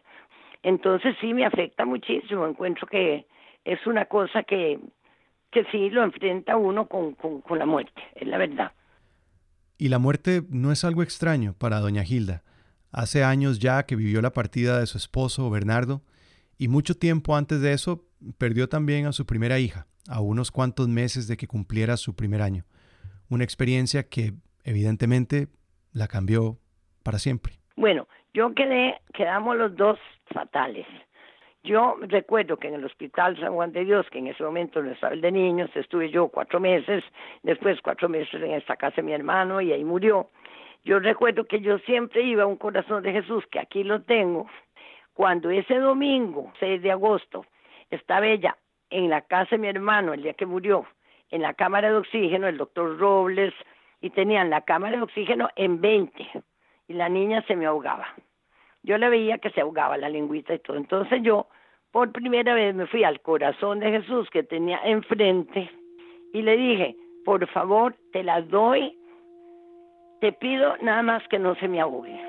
Entonces 0.63 1.15
sí 1.22 1.34
me 1.34 1.45
afecta 1.45 1.86
muchísimo. 1.86 2.45
Encuentro 2.45 2.88
que 2.88 3.26
es 3.65 3.86
una 3.88 4.06
cosa 4.06 4.43
que, 4.43 4.80
que 5.52 5.63
sí 5.72 5.89
lo 5.89 6.04
enfrenta 6.04 6.58
uno 6.58 6.88
con, 6.88 7.15
con, 7.15 7.41
con 7.41 7.60
la 7.60 7.65
muerte, 7.65 8.02
es 8.15 8.28
la 8.28 8.38
verdad. 8.38 8.72
Y 9.78 9.88
la 9.88 10.00
muerte 10.00 10.43
no 10.50 10.72
es 10.72 10.84
algo 10.84 11.04
extraño 11.04 11.56
para 11.58 11.80
doña 11.80 12.04
Gilda. 12.04 12.43
Hace 12.91 13.24
años 13.24 13.60
ya 13.60 13.84
que 13.84 13.95
vivió 13.95 14.22
la 14.22 14.34
partida 14.34 14.80
de 14.80 14.88
su 14.88 14.98
esposo, 14.98 15.50
Bernardo, 15.50 16.02
y 16.58 16.67
mucho 16.67 16.95
tiempo 16.95 17.36
antes 17.36 17.62
de 17.62 17.72
eso 17.72 18.06
perdió 18.38 18.67
también 18.67 19.06
a 19.06 19.13
su 19.13 19.26
primera 19.26 19.60
hija, 19.60 19.88
a 20.10 20.19
unos 20.19 20.52
cuantos 20.52 20.89
meses 20.89 21.28
de 21.28 21.38
que 21.38 21.48
cumpliera 21.48 21.95
su 21.95 22.15
primer 22.15 22.41
año. 22.41 22.65
Una 23.30 23.43
experiencia 23.43 24.10
que 24.10 24.34
evidentemente 24.63 25.48
la 25.93 26.08
cambió 26.08 26.60
para 27.04 27.19
siempre. 27.19 27.60
Bueno, 27.78 28.08
yo 28.34 28.54
quedé, 28.54 29.00
quedamos 29.13 29.58
los 29.58 29.76
dos 29.76 30.00
fatales. 30.34 30.86
Yo 31.63 31.98
recuerdo 32.02 32.58
que 32.58 32.70
en 32.70 32.76
el 32.76 32.86
hospital 32.86 33.38
San 33.39 33.54
Juan 33.54 33.74
de 33.74 33.84
Dios, 33.84 34.10
que 34.10 34.20
en 34.20 34.28
ese 34.28 34.44
momento 34.44 34.82
no 34.82 34.92
estaba 34.92 35.13
el 35.13 35.22
de 35.22 35.32
niños, 35.32 35.70
estuve 35.76 36.10
yo 36.10 36.30
cuatro 36.30 36.60
meses, 36.60 37.04
después 37.44 37.82
cuatro 37.82 38.08
meses 38.08 38.42
en 38.42 38.52
esta 38.52 38.78
casa 38.78 38.98
de 38.98 39.04
mi 39.04 39.13
hermano 39.13 39.60
y 39.60 39.74
ahí 39.74 39.84
murió. 39.84 40.30
Yo 40.86 41.00
recuerdo 41.00 41.46
que 41.46 41.60
yo 41.60 41.78
siempre 41.80 42.22
iba 42.22 42.44
a 42.44 42.48
un 42.48 42.56
corazón 42.56 43.04
de 43.04 43.12
Jesús, 43.12 43.46
que 43.52 43.60
aquí 43.60 43.84
lo 43.84 44.02
tengo, 44.04 44.48
cuando 45.13 45.50
ese 45.50 45.76
domingo, 45.76 46.54
6 46.60 46.82
de 46.82 46.92
agosto, 46.92 47.46
estaba 47.89 48.26
ella 48.26 48.58
en 48.89 49.10
la 49.10 49.22
casa 49.22 49.52
de 49.52 49.58
mi 49.58 49.68
hermano 49.68 50.13
el 50.13 50.24
día 50.24 50.34
que 50.34 50.46
murió, 50.46 50.86
en 51.30 51.42
la 51.42 51.54
cámara 51.54 51.89
de 51.89 51.98
oxígeno, 51.98 52.48
el 52.48 52.58
doctor 52.58 52.98
Robles, 52.98 53.54
y 54.00 54.12
tenían 54.12 54.50
la 54.50 54.62
cámara 54.62 54.96
de 54.96 55.04
oxígeno 55.04 55.50
en 55.58 55.82
20, 55.82 56.44
y 56.89 56.93
la 56.93 57.08
niña 57.08 57.41
se 57.43 57.56
me 57.56 57.67
ahogaba. 57.67 58.08
Yo 58.82 58.97
le 58.97 59.10
veía 59.10 59.38
que 59.38 59.52
se 59.52 59.62
ahogaba 59.62 59.95
la 59.97 60.10
lengüita 60.10 60.56
y 60.56 60.60
todo. 60.60 60.75
Entonces 60.75 61.21
yo, 61.21 61.47
por 61.91 62.12
primera 62.12 62.56
vez, 62.56 62.73
me 62.73 62.88
fui 62.88 63.04
al 63.04 63.21
corazón 63.21 63.80
de 63.80 63.91
Jesús 63.91 64.28
que 64.32 64.43
tenía 64.43 64.80
enfrente 64.84 65.69
y 66.34 66.41
le 66.41 66.58
dije, 66.58 66.95
por 67.25 67.45
favor, 67.49 67.95
te 68.12 68.23
la 68.23 68.41
doy, 68.41 68.97
te 70.19 70.32
pido 70.34 70.75
nada 70.78 71.04
más 71.04 71.28
que 71.28 71.38
no 71.38 71.54
se 71.56 71.67
me 71.67 71.80
ahogue. 71.80 72.19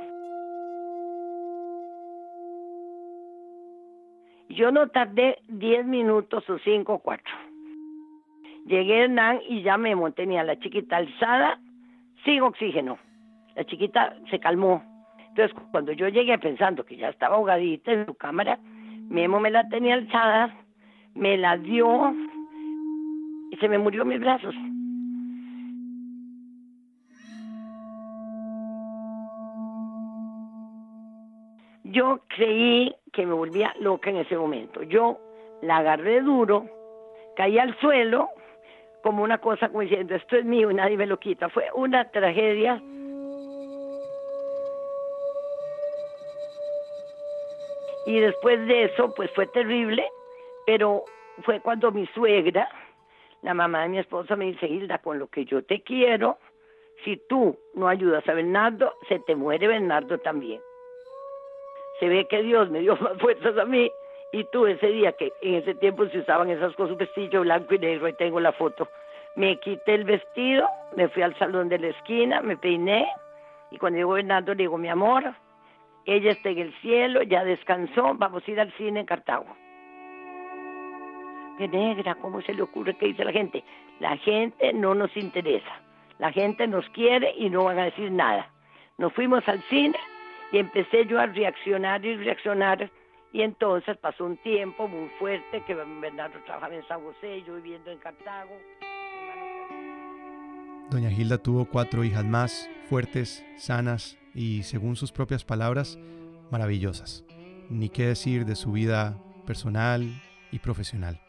Yo 4.50 4.70
no 4.70 4.88
tardé 4.88 5.38
10 5.48 5.86
minutos 5.86 6.48
o 6.50 6.58
5 6.58 6.92
o 6.92 6.98
4. 6.98 7.34
Llegué 8.66 9.00
a 9.00 9.04
Hernán 9.04 9.40
y 9.48 9.62
ya 9.62 9.78
me 9.78 9.94
monté 9.94 10.26
la 10.26 10.58
chiquita 10.58 10.98
alzada 10.98 11.58
sin 12.24 12.42
oxígeno. 12.42 12.98
La 13.56 13.64
chiquita 13.64 14.14
se 14.30 14.38
calmó. 14.38 14.82
Entonces, 15.28 15.56
cuando 15.70 15.92
yo 15.92 16.08
llegué 16.08 16.38
pensando 16.38 16.84
que 16.84 16.96
ya 16.96 17.08
estaba 17.08 17.36
ahogadita 17.36 17.92
en 17.92 18.06
su 18.06 18.14
cámara, 18.14 18.58
Memo 19.08 19.40
me 19.40 19.50
la 19.50 19.68
tenía 19.68 19.94
alzada, 19.94 20.54
me 21.14 21.36
la 21.36 21.56
dio 21.56 22.14
y 23.50 23.56
se 23.56 23.68
me 23.68 23.78
murió 23.78 24.04
mis 24.04 24.20
brazos. 24.20 24.54
Yo 31.84 32.20
creí 32.28 32.94
que 33.12 33.26
me 33.26 33.32
volvía 33.32 33.74
loca 33.80 34.10
en 34.10 34.18
ese 34.18 34.36
momento. 34.36 34.84
Yo 34.84 35.18
la 35.62 35.78
agarré 35.78 36.20
duro, 36.20 36.66
caí 37.36 37.58
al 37.58 37.76
suelo 37.80 38.28
como 39.02 39.24
una 39.24 39.38
cosa 39.38 39.68
como 39.68 39.80
diciendo, 39.80 40.14
esto 40.14 40.36
es 40.36 40.44
mío 40.44 40.70
y 40.70 40.74
nadie 40.74 40.96
me 40.96 41.06
lo 41.06 41.18
quita. 41.18 41.48
Fue 41.48 41.64
una 41.74 42.04
tragedia. 42.10 42.80
Y 48.10 48.20
después 48.20 48.66
de 48.66 48.84
eso, 48.84 49.14
pues 49.14 49.30
fue 49.32 49.46
terrible, 49.46 50.04
pero 50.66 51.04
fue 51.44 51.60
cuando 51.60 51.90
mi 51.92 52.06
suegra, 52.08 52.68
la 53.42 53.54
mamá 53.54 53.82
de 53.82 53.88
mi 53.88 53.98
esposa, 53.98 54.36
me 54.36 54.46
dice, 54.46 54.66
Hilda, 54.66 54.98
con 54.98 55.18
lo 55.18 55.28
que 55.28 55.44
yo 55.44 55.64
te 55.64 55.82
quiero, 55.82 56.38
si 57.04 57.16
tú 57.28 57.56
no 57.74 57.88
ayudas 57.88 58.28
a 58.28 58.34
Bernardo, 58.34 58.92
se 59.08 59.18
te 59.20 59.34
muere 59.34 59.68
Bernardo 59.68 60.18
también 60.18 60.60
se 62.00 62.08
ve 62.08 62.26
que 62.26 62.42
Dios 62.42 62.68
me 62.70 62.80
dio 62.80 62.96
más 63.00 63.16
fuerzas 63.18 63.56
a 63.56 63.64
mí 63.64 63.92
y 64.32 64.44
tú 64.44 64.66
ese 64.66 64.86
día 64.88 65.12
que 65.12 65.32
en 65.42 65.56
ese 65.56 65.74
tiempo 65.74 66.06
se 66.08 66.18
usaban 66.18 66.50
esas 66.50 66.74
cosas, 66.74 66.96
vestido 66.96 67.42
blanco 67.42 67.74
y 67.74 67.78
negro, 67.78 68.08
y 68.08 68.12
tengo 68.14 68.40
la 68.40 68.52
foto, 68.52 68.88
me 69.36 69.58
quité 69.58 69.94
el 69.94 70.04
vestido, 70.04 70.68
me 70.96 71.08
fui 71.08 71.22
al 71.22 71.36
salón 71.38 71.68
de 71.68 71.78
la 71.78 71.88
esquina, 71.88 72.40
me 72.40 72.56
peiné 72.56 73.08
y 73.70 73.78
cuando 73.78 73.98
llegó 73.98 74.12
Bernardo 74.12 74.54
le 74.54 74.64
digo, 74.64 74.78
mi 74.78 74.88
amor, 74.88 75.24
ella 76.06 76.32
está 76.32 76.50
en 76.50 76.58
el 76.58 76.74
cielo, 76.80 77.22
ya 77.22 77.44
descansó, 77.44 78.14
vamos 78.14 78.42
a 78.46 78.50
ir 78.50 78.60
al 78.60 78.72
cine 78.72 79.00
en 79.00 79.06
Cartago. 79.06 79.46
Qué 81.58 81.68
negra, 81.68 82.14
¿cómo 82.14 82.40
se 82.42 82.54
le 82.54 82.62
ocurre 82.62 82.96
que 82.96 83.06
dice 83.06 83.24
la 83.24 83.32
gente? 83.32 83.62
La 83.98 84.16
gente 84.16 84.72
no 84.72 84.94
nos 84.94 85.14
interesa, 85.16 85.80
la 86.18 86.32
gente 86.32 86.66
nos 86.66 86.88
quiere 86.90 87.34
y 87.36 87.50
no 87.50 87.64
van 87.64 87.78
a 87.78 87.84
decir 87.84 88.10
nada. 88.10 88.50
Nos 88.96 89.12
fuimos 89.12 89.46
al 89.48 89.62
cine 89.68 89.98
y 90.52 90.58
empecé 90.58 91.06
yo 91.06 91.20
a 91.20 91.26
reaccionar 91.26 92.04
y 92.04 92.16
reaccionar. 92.16 92.90
Y 93.32 93.42
entonces 93.42 93.96
pasó 93.98 94.24
un 94.24 94.36
tiempo 94.38 94.88
muy 94.88 95.08
fuerte 95.18 95.62
que 95.66 95.74
Bernardo 95.74 96.38
trabajaba 96.44 96.74
en 96.74 96.86
San 96.88 97.02
José, 97.04 97.42
yo 97.46 97.54
viviendo 97.56 97.90
en 97.90 97.98
Cartago. 97.98 98.56
Doña 100.90 101.10
Gilda 101.10 101.38
tuvo 101.38 101.66
cuatro 101.66 102.02
hijas 102.02 102.24
más, 102.24 102.68
fuertes, 102.88 103.46
sanas 103.56 104.18
y, 104.34 104.64
según 104.64 104.96
sus 104.96 105.12
propias 105.12 105.44
palabras, 105.44 106.00
maravillosas. 106.50 107.24
Ni 107.68 107.88
qué 107.88 108.06
decir 108.06 108.44
de 108.44 108.56
su 108.56 108.72
vida 108.72 109.16
personal 109.46 110.02
y 110.50 110.58
profesional. 110.58 111.20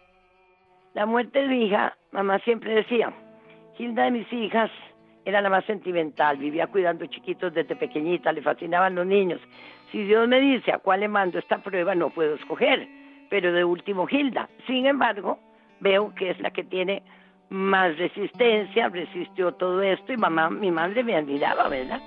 La 0.95 1.05
muerte 1.05 1.43
de 1.43 1.47
mi 1.47 1.67
hija, 1.67 1.95
mamá 2.11 2.39
siempre 2.39 2.73
decía, 2.73 3.13
Gilda 3.77 4.05
de 4.05 4.11
mis 4.11 4.33
hijas 4.33 4.71
era 5.25 5.41
la 5.41 5.49
más 5.51 5.63
sentimental, 5.65 6.37
vivía 6.37 6.65
cuidando 6.65 7.05
chiquitos 7.05 7.53
desde 7.53 7.75
pequeñita, 7.75 8.31
le 8.31 8.41
fascinaban 8.41 8.95
los 8.95 9.05
niños. 9.05 9.39
Si 9.91 10.03
Dios 10.05 10.27
me 10.27 10.41
dice 10.41 10.71
a 10.71 10.79
cuál 10.79 11.01
le 11.01 11.07
mando 11.07 11.37
esta 11.37 11.59
prueba, 11.59 11.93
no 11.93 12.09
puedo 12.09 12.33
escoger, 12.33 12.87
pero 13.29 13.53
de 13.53 13.63
último 13.63 14.07
Gilda. 14.07 14.49
Sin 14.65 14.87
embargo, 14.87 15.37
veo 15.81 16.15
que 16.15 16.31
es 16.31 16.39
la 16.39 16.49
que 16.49 16.63
tiene 16.63 17.03
más 17.51 17.97
resistencia, 17.97 18.87
resistió 18.87 19.53
todo 19.53 19.81
esto 19.81 20.13
y 20.13 20.17
mamá, 20.17 20.49
mi 20.49 20.71
madre 20.71 21.03
me 21.03 21.17
admiraba, 21.17 21.67
¿verdad? 21.67 22.01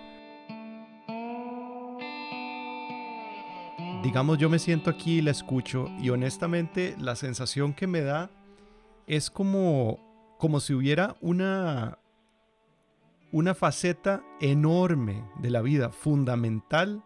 Digamos, 4.02 4.38
yo 4.38 4.48
me 4.48 4.58
siento 4.58 4.88
aquí 4.88 5.18
y 5.18 5.22
la 5.22 5.30
escucho 5.30 5.90
y 6.00 6.08
honestamente 6.08 6.94
la 6.98 7.14
sensación 7.14 7.74
que 7.74 7.86
me 7.86 8.00
da 8.00 8.30
es 9.06 9.30
como, 9.30 9.98
como 10.38 10.60
si 10.60 10.72
hubiera 10.72 11.14
una, 11.20 11.98
una 13.30 13.54
faceta 13.54 14.22
enorme 14.40 15.24
de 15.40 15.50
la 15.50 15.60
vida, 15.60 15.90
fundamental, 15.90 17.02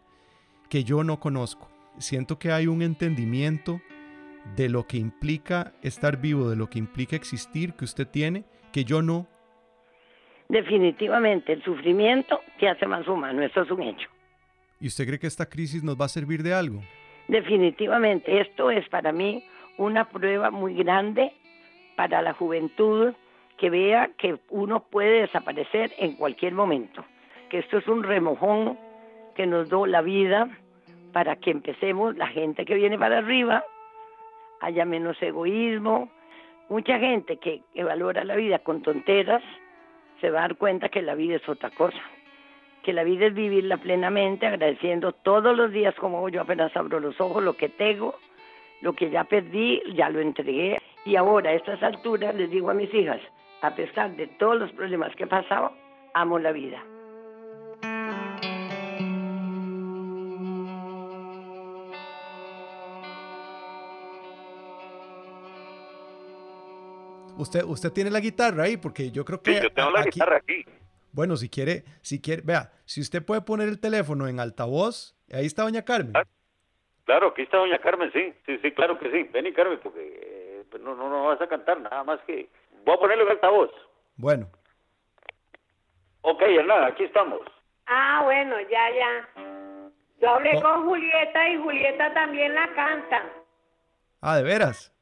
que 0.68 0.84
yo 0.84 1.02
no 1.02 1.18
conozco. 1.18 1.68
Siento 1.98 2.38
que 2.38 2.52
hay 2.52 2.68
un 2.68 2.82
entendimiento 2.82 3.80
de 4.56 4.68
lo 4.68 4.86
que 4.86 4.96
implica 4.96 5.72
estar 5.82 6.20
vivo, 6.20 6.48
de 6.48 6.56
lo 6.56 6.68
que 6.68 6.78
implica 6.78 7.16
existir, 7.16 7.74
que 7.74 7.84
usted 7.84 8.06
tiene, 8.06 8.44
que 8.72 8.84
yo 8.84 9.02
no. 9.02 9.26
Definitivamente, 10.48 11.52
el 11.52 11.62
sufrimiento 11.62 12.40
te 12.58 12.68
hace 12.68 12.86
más 12.86 13.06
humano, 13.06 13.42
eso 13.42 13.62
es 13.62 13.70
un 13.70 13.82
hecho. 13.82 14.08
¿Y 14.80 14.86
usted 14.86 15.06
cree 15.06 15.18
que 15.18 15.26
esta 15.26 15.46
crisis 15.46 15.82
nos 15.82 16.00
va 16.00 16.06
a 16.06 16.08
servir 16.08 16.42
de 16.42 16.54
algo? 16.54 16.80
Definitivamente, 17.28 18.40
esto 18.40 18.70
es 18.70 18.88
para 18.88 19.12
mí 19.12 19.44
una 19.76 20.08
prueba 20.08 20.50
muy 20.50 20.74
grande 20.74 21.32
para 21.96 22.22
la 22.22 22.32
juventud 22.32 23.12
que 23.58 23.70
vea 23.70 24.10
que 24.16 24.38
uno 24.50 24.84
puede 24.84 25.22
desaparecer 25.22 25.92
en 25.98 26.14
cualquier 26.14 26.54
momento, 26.54 27.04
que 27.50 27.58
esto 27.58 27.78
es 27.78 27.88
un 27.88 28.02
remojón 28.02 28.78
que 29.34 29.46
nos 29.46 29.68
dio 29.68 29.84
la 29.84 30.00
vida 30.00 30.48
para 31.12 31.36
que 31.36 31.50
empecemos 31.50 32.16
la 32.16 32.28
gente 32.28 32.64
que 32.64 32.74
viene 32.74 32.98
para 32.98 33.18
arriba, 33.18 33.64
haya 34.60 34.84
menos 34.84 35.20
egoísmo, 35.22 36.10
mucha 36.68 36.98
gente 36.98 37.38
que, 37.38 37.62
que 37.74 37.84
valora 37.84 38.24
la 38.24 38.36
vida 38.36 38.58
con 38.60 38.82
tonteras 38.82 39.42
se 40.20 40.30
va 40.30 40.40
a 40.40 40.42
dar 40.42 40.56
cuenta 40.56 40.88
que 40.88 41.02
la 41.02 41.14
vida 41.14 41.36
es 41.36 41.48
otra 41.48 41.70
cosa 41.70 42.00
que 42.88 42.94
la 42.94 43.04
vida 43.04 43.26
es 43.26 43.34
vivirla 43.34 43.76
plenamente, 43.76 44.46
agradeciendo 44.46 45.12
todos 45.12 45.54
los 45.54 45.70
días 45.72 45.94
como 45.96 46.26
yo 46.30 46.40
apenas 46.40 46.74
abro 46.74 47.00
los 47.00 47.20
ojos, 47.20 47.42
lo 47.42 47.52
que 47.54 47.68
tengo, 47.68 48.14
lo 48.80 48.94
que 48.94 49.10
ya 49.10 49.24
perdí, 49.24 49.82
ya 49.94 50.08
lo 50.08 50.20
entregué. 50.20 50.80
Y 51.04 51.16
ahora 51.16 51.50
a 51.50 51.52
estas 51.52 51.82
alturas 51.82 52.34
les 52.34 52.50
digo 52.50 52.70
a 52.70 52.74
mis 52.74 52.92
hijas, 52.94 53.20
a 53.60 53.74
pesar 53.74 54.16
de 54.16 54.26
todos 54.26 54.58
los 54.58 54.72
problemas 54.72 55.14
que 55.16 55.24
he 55.24 55.26
pasado, 55.26 55.72
amo 56.14 56.38
la 56.38 56.50
vida. 56.52 56.82
Usted, 67.38 67.62
usted 67.64 67.92
tiene 67.92 68.10
la 68.10 68.18
guitarra 68.18 68.64
ahí, 68.64 68.76
porque 68.76 69.12
yo 69.12 69.24
creo 69.24 69.40
que... 69.40 69.54
Sí, 69.54 69.62
yo 69.62 69.72
tengo 69.72 69.90
la 69.90 70.02
guitarra 70.02 70.36
aquí. 70.38 70.64
Bueno, 71.12 71.36
si 71.36 71.48
quiere, 71.48 71.84
si 72.02 72.20
quiere, 72.20 72.42
vea, 72.44 72.72
si 72.84 73.00
usted 73.00 73.24
puede 73.24 73.42
poner 73.42 73.68
el 73.68 73.80
teléfono 73.80 74.26
en 74.26 74.40
altavoz, 74.40 75.16
ahí 75.32 75.46
está 75.46 75.62
doña 75.62 75.84
Carmen. 75.84 76.12
Claro, 77.04 77.28
aquí 77.28 77.42
está 77.42 77.58
doña 77.58 77.78
Carmen, 77.78 78.10
sí, 78.12 78.34
sí, 78.44 78.58
sí, 78.60 78.72
claro 78.72 78.98
que 78.98 79.10
sí. 79.10 79.22
Vení, 79.32 79.52
Carmen, 79.52 79.78
porque 79.82 80.00
eh, 80.00 80.64
pues 80.68 80.82
no, 80.82 80.96
no, 80.96 81.08
no 81.08 81.26
vas 81.26 81.40
a 81.40 81.46
cantar 81.46 81.80
nada 81.80 82.02
más 82.02 82.20
que... 82.26 82.48
Voy 82.84 82.94
a 82.96 82.98
ponerlo 82.98 83.24
en 83.24 83.30
altavoz. 83.30 83.70
Bueno. 84.16 84.50
Ok, 86.22 86.42
nada, 86.66 86.88
aquí 86.88 87.04
estamos. 87.04 87.40
Ah, 87.86 88.22
bueno, 88.24 88.56
ya, 88.62 88.90
ya. 88.90 89.28
Yo 90.20 90.30
hablé 90.30 90.60
con 90.60 90.86
Julieta 90.86 91.48
y 91.50 91.56
Julieta 91.58 92.12
también 92.12 92.52
la 92.54 92.74
canta. 92.74 93.22
Ah, 94.20 94.36
¿de 94.36 94.42
veras? 94.42 94.92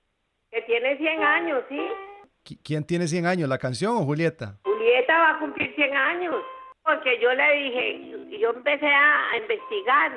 Que 0.51 0.61
tiene 0.62 0.99
100 0.99 1.22
años, 1.22 1.64
¿sí? 1.68 1.81
¿Quién 2.63 2.85
tiene 2.85 3.09
100 3.09 3.27
años, 3.27 3.49
la 3.49 3.59
canción 3.59 3.97
o 3.97 4.05
Julieta? 4.05 4.59
Julieta 4.63 5.19
va 5.19 5.31
a 5.31 5.39
cumplir 5.39 5.75
100 5.75 5.97
años. 5.97 6.35
Porque 6.85 7.19
yo 7.21 7.33
le 7.33 7.53
dije, 7.57 8.39
yo 8.39 8.51
empecé 8.51 8.87
a 8.87 9.37
investigar. 9.37 10.13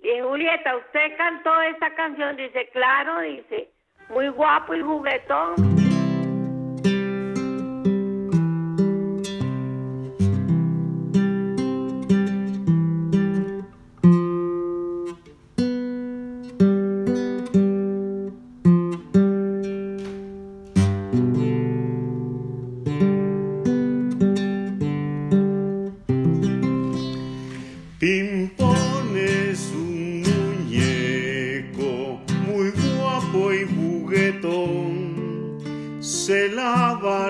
Le 0.00 0.08
dije, 0.10 0.22
Julieta, 0.22 0.76
¿usted 0.76 1.16
cantó 1.16 1.60
esta 1.62 1.94
canción? 1.94 2.36
Dice, 2.36 2.68
claro, 2.72 3.20
dice, 3.20 3.70
muy 4.08 4.28
guapo 4.28 4.74
y 4.74 4.82
juguetón. 4.82 5.87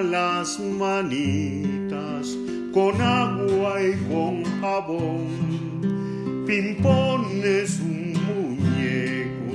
Las 0.00 0.58
manitas 0.60 2.36
con 2.72 3.00
agua 3.00 3.82
y 3.82 3.96
con 4.08 4.44
jabón. 4.60 6.44
Pimpón 6.46 7.42
es 7.44 7.80
un 7.80 8.12
muñeco 8.26 9.54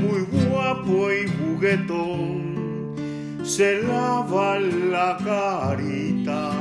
muy 0.00 0.22
guapo 0.48 1.10
y 1.12 1.28
juguetón. 1.28 2.94
Se 3.42 3.82
lava 3.82 4.58
la 4.58 5.18
carita 5.24 6.52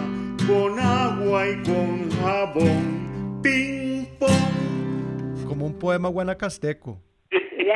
con 0.48 0.80
agua 0.80 1.48
y 1.48 1.64
con 1.64 2.10
jabón. 2.22 3.40
Ping 3.44 4.06
pong. 4.18 5.46
Como 5.48 5.66
un 5.66 5.74
poema 5.74 6.10
guanacasteco. 6.10 7.09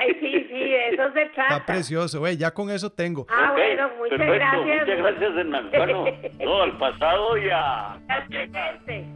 Sí, 0.07 0.15
sí, 0.19 0.45
sí, 0.49 0.73
eso 0.91 1.03
se 1.13 1.25
trata. 1.33 1.57
Está 1.57 1.65
precioso, 1.65 2.19
güey, 2.19 2.37
ya 2.37 2.51
con 2.51 2.69
eso 2.69 2.89
tengo. 2.91 3.25
Ah, 3.29 3.49
Ok, 3.51 3.57
bueno, 3.57 3.89
muchas 3.97 4.17
perfecto. 4.17 4.33
gracias. 4.33 4.87
Muchas 4.87 4.97
gracias, 4.97 5.37
Hernán. 5.37 5.69
Bueno, 5.71 6.05
no, 6.45 6.61
al 6.63 6.77
pasado 6.77 7.37
y 7.37 7.49
a... 7.49 7.99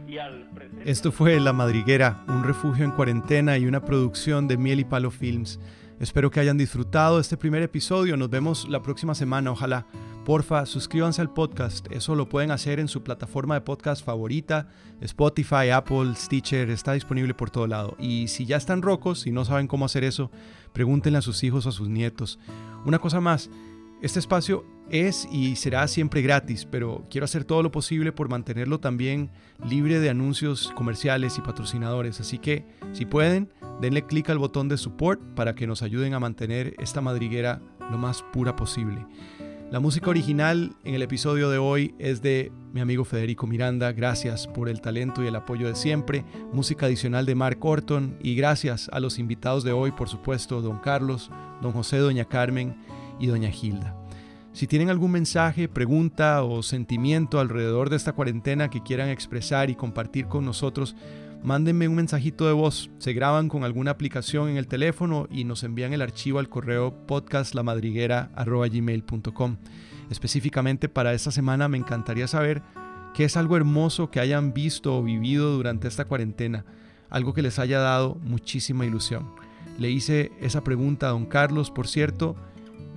Y 0.06 0.18
al 0.18 0.48
presente. 0.54 0.90
Esto 0.90 1.12
fue 1.12 1.38
La 1.40 1.52
Madriguera, 1.52 2.22
un 2.28 2.44
refugio 2.44 2.84
en 2.84 2.90
cuarentena 2.92 3.58
y 3.58 3.66
una 3.66 3.84
producción 3.84 4.48
de 4.48 4.56
Miel 4.56 4.80
y 4.80 4.84
Palo 4.84 5.10
Films. 5.10 5.60
Espero 6.00 6.30
que 6.30 6.38
hayan 6.40 6.56
disfrutado 6.58 7.18
este 7.18 7.36
primer 7.36 7.62
episodio. 7.62 8.16
Nos 8.16 8.30
vemos 8.30 8.68
la 8.68 8.80
próxima 8.82 9.14
semana, 9.16 9.50
ojalá. 9.50 9.86
Porfa, 10.24 10.64
suscríbanse 10.66 11.20
al 11.20 11.32
podcast. 11.32 11.90
Eso 11.90 12.14
lo 12.14 12.28
pueden 12.28 12.50
hacer 12.52 12.78
en 12.78 12.86
su 12.86 13.02
plataforma 13.02 13.54
de 13.54 13.62
podcast 13.62 14.04
favorita. 14.04 14.68
Spotify, 15.00 15.70
Apple, 15.72 16.14
Stitcher, 16.14 16.70
está 16.70 16.92
disponible 16.92 17.34
por 17.34 17.50
todo 17.50 17.66
lado. 17.66 17.96
Y 17.98 18.28
si 18.28 18.46
ya 18.46 18.56
están 18.58 18.82
rocos 18.82 19.26
y 19.26 19.32
no 19.32 19.44
saben 19.44 19.66
cómo 19.66 19.86
hacer 19.86 20.04
eso, 20.04 20.30
pregúntenle 20.72 21.18
a 21.18 21.22
sus 21.22 21.42
hijos 21.44 21.66
o 21.66 21.68
a 21.68 21.72
sus 21.72 21.88
nietos. 21.88 22.38
Una 22.84 22.98
cosa 22.98 23.20
más, 23.20 23.50
este 24.00 24.18
espacio 24.18 24.64
es 24.90 25.28
y 25.30 25.56
será 25.56 25.86
siempre 25.88 26.22
gratis, 26.22 26.64
pero 26.64 27.04
quiero 27.10 27.24
hacer 27.24 27.44
todo 27.44 27.62
lo 27.62 27.70
posible 27.70 28.12
por 28.12 28.28
mantenerlo 28.28 28.80
también 28.80 29.30
libre 29.64 30.00
de 30.00 30.10
anuncios 30.10 30.72
comerciales 30.74 31.36
y 31.38 31.40
patrocinadores. 31.40 32.20
Así 32.20 32.38
que, 32.38 32.64
si 32.92 33.04
pueden, 33.04 33.52
denle 33.80 34.06
clic 34.06 34.30
al 34.30 34.38
botón 34.38 34.68
de 34.68 34.78
support 34.78 35.20
para 35.34 35.54
que 35.54 35.66
nos 35.66 35.82
ayuden 35.82 36.14
a 36.14 36.20
mantener 36.20 36.74
esta 36.78 37.00
madriguera 37.00 37.60
lo 37.90 37.98
más 37.98 38.22
pura 38.32 38.56
posible. 38.56 39.06
La 39.70 39.80
música 39.80 40.08
original 40.08 40.72
en 40.84 40.94
el 40.94 41.02
episodio 41.02 41.50
de 41.50 41.58
hoy 41.58 41.94
es 41.98 42.22
de 42.22 42.50
mi 42.72 42.80
amigo 42.80 43.04
Federico 43.04 43.46
Miranda. 43.46 43.92
Gracias 43.92 44.46
por 44.46 44.70
el 44.70 44.80
talento 44.80 45.22
y 45.22 45.26
el 45.26 45.36
apoyo 45.36 45.68
de 45.68 45.74
siempre. 45.74 46.24
Música 46.54 46.86
adicional 46.86 47.26
de 47.26 47.34
Mark 47.34 47.62
Orton. 47.62 48.16
Y 48.22 48.34
gracias 48.34 48.88
a 48.94 48.98
los 48.98 49.18
invitados 49.18 49.64
de 49.64 49.72
hoy, 49.72 49.90
por 49.90 50.08
supuesto, 50.08 50.62
don 50.62 50.78
Carlos, 50.78 51.30
don 51.60 51.72
José, 51.72 51.98
doña 51.98 52.24
Carmen 52.24 52.76
y 53.20 53.26
doña 53.26 53.50
Gilda. 53.50 53.94
Si 54.54 54.66
tienen 54.66 54.88
algún 54.88 55.10
mensaje, 55.10 55.68
pregunta 55.68 56.42
o 56.44 56.62
sentimiento 56.62 57.38
alrededor 57.38 57.90
de 57.90 57.96
esta 57.96 58.14
cuarentena 58.14 58.70
que 58.70 58.82
quieran 58.82 59.10
expresar 59.10 59.68
y 59.68 59.74
compartir 59.74 60.28
con 60.28 60.46
nosotros, 60.46 60.96
mándenme 61.42 61.88
un 61.88 61.96
mensajito 61.96 62.46
de 62.46 62.52
voz. 62.52 62.90
Se 62.98 63.12
graban 63.12 63.48
con 63.48 63.64
alguna 63.64 63.90
aplicación 63.92 64.48
en 64.48 64.56
el 64.56 64.68
teléfono 64.68 65.26
y 65.30 65.44
nos 65.44 65.64
envían 65.64 65.92
el 65.92 66.02
archivo 66.02 66.38
al 66.38 66.48
correo 66.48 66.94
podcastlamadriguera.gmail.com. 67.06 69.56
Específicamente 70.10 70.88
para 70.88 71.12
esta 71.12 71.30
semana 71.30 71.68
me 71.68 71.76
encantaría 71.78 72.26
saber 72.26 72.62
qué 73.14 73.24
es 73.24 73.36
algo 73.36 73.56
hermoso 73.56 74.10
que 74.10 74.20
hayan 74.20 74.54
visto 74.54 74.96
o 74.96 75.02
vivido 75.02 75.52
durante 75.52 75.88
esta 75.88 76.06
cuarentena, 76.06 76.64
algo 77.10 77.34
que 77.34 77.42
les 77.42 77.58
haya 77.58 77.80
dado 77.80 78.14
muchísima 78.22 78.86
ilusión. 78.86 79.34
Le 79.78 79.90
hice 79.90 80.32
esa 80.40 80.64
pregunta 80.64 81.08
a 81.08 81.10
don 81.10 81.26
Carlos, 81.26 81.70
por 81.70 81.86
cierto, 81.86 82.36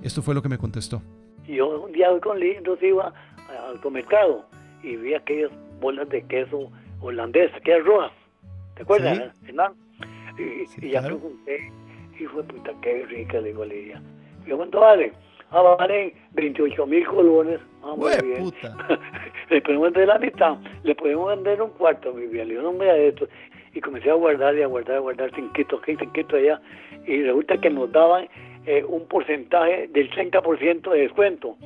esto 0.02 0.22
fue 0.22 0.34
lo 0.34 0.40
que 0.42 0.48
me 0.48 0.56
contestó. 0.58 1.02
Yo 1.46 1.82
un 1.82 1.92
día 1.92 2.10
voy 2.10 2.20
con 2.20 2.40
Lindos, 2.40 2.82
iba 2.82 3.12
al 3.68 3.76
supermercado 3.76 4.46
y 4.82 4.96
vi 4.96 5.14
aquellas 5.14 5.52
bolas 5.80 6.08
de 6.08 6.22
queso 6.22 6.72
holandés, 7.00 7.52
aquellas 7.54 7.84
rojas. 7.84 8.12
¿Te 8.76 8.82
acuerdas, 8.82 9.32
Sí. 9.40 9.48
Hernán? 9.48 9.72
Y, 10.38 10.66
Sí, 10.66 10.86
y 10.86 10.90
ya 10.90 11.00
claro. 11.00 11.18
pregunté, 11.18 11.72
hijo 12.18 12.42
de 12.42 12.52
puta, 12.52 12.72
qué 12.82 13.04
rica, 13.06 13.40
le 13.40 13.48
digo 13.48 13.62
a 13.62 13.66
Lidia. 13.66 14.02
Y 14.46 14.50
yo, 14.50 14.56
¿cuánto 14.56 14.80
vale? 14.80 15.12
Ah, 15.50 15.60
valen 15.78 16.12
28 16.32 16.86
mil 16.86 17.06
colones. 17.06 17.60
Ah, 17.82 17.94
muy 17.96 18.06
¡Hue 18.10 18.22
bien. 18.22 18.44
puta! 18.44 18.74
le 19.50 19.60
podemos 19.60 19.84
vender 19.92 20.08
la 20.08 20.18
mitad, 20.18 20.56
le 20.82 20.94
podemos 20.94 21.28
vender 21.28 21.60
un 21.60 21.70
cuarto, 21.70 22.12
mi 22.14 22.26
bien. 22.26 22.48
Le 22.48 22.54
digo, 22.54 22.62
no 22.62 22.72
me 22.72 22.86
da 22.86 22.96
esto. 22.96 23.28
Y 23.74 23.80
comencé 23.80 24.10
a 24.10 24.14
guardar 24.14 24.54
y 24.56 24.62
a 24.62 24.66
guardar, 24.66 24.96
a 24.96 25.00
guardar, 25.00 25.34
cinquito 25.34 25.76
aquí, 25.82 25.96
cinquito 25.96 26.36
allá. 26.36 26.60
Y 27.06 27.22
resulta 27.22 27.58
que 27.58 27.68
nos 27.70 27.92
daban 27.92 28.28
eh, 28.66 28.82
un 28.86 29.06
porcentaje 29.08 29.88
del 29.88 30.10
30% 30.10 30.90
de 30.90 31.00
descuento. 31.00 31.56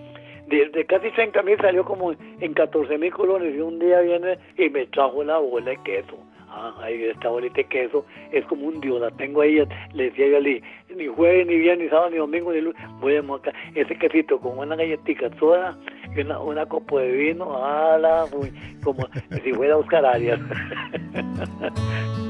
De, 0.48 0.68
de 0.68 0.84
casi 0.86 1.10
30 1.10 1.42
mil 1.42 1.56
salió 1.58 1.84
como 1.84 2.12
en 2.12 2.54
14 2.54 2.98
mil 2.98 3.12
colones. 3.12 3.54
Y 3.54 3.60
un 3.60 3.78
día 3.78 4.00
viene 4.00 4.38
y 4.58 4.68
me 4.68 4.86
trajo 4.86 5.22
la 5.22 5.38
bola 5.38 5.70
de 5.70 5.76
queso. 5.84 6.16
Ah, 6.58 6.74
ahí 6.80 7.04
esta 7.04 7.28
bolita 7.28 7.56
de 7.56 7.64
queso 7.64 8.06
es 8.32 8.42
como 8.46 8.68
un 8.68 8.80
dios, 8.80 8.98
la 8.98 9.10
tengo 9.10 9.42
ahí, 9.42 9.62
le 9.92 10.04
decía 10.04 10.26
yo 10.26 10.38
ali, 10.38 10.62
ni 10.96 11.06
jueves, 11.06 11.46
ni 11.46 11.56
viernes, 11.56 11.84
ni 11.84 11.90
sábado, 11.90 12.08
ni 12.08 12.16
domingo, 12.16 12.50
ni 12.50 12.62
lunes, 12.62 12.80
voy 12.98 13.16
a 13.16 13.22
montar 13.22 13.52
ese 13.74 13.94
quesito 13.98 14.40
con 14.40 14.58
una 14.58 14.74
galletita 14.74 15.28
soda 15.38 15.76
y 16.16 16.20
una, 16.22 16.40
una 16.40 16.64
copa 16.64 17.00
de 17.00 17.12
vino, 17.12 17.62
ala, 17.62 18.24
como 18.82 19.06
si 19.44 19.52
fuera 19.52 19.76
Oscar 19.76 20.06
Arias. 20.06 20.40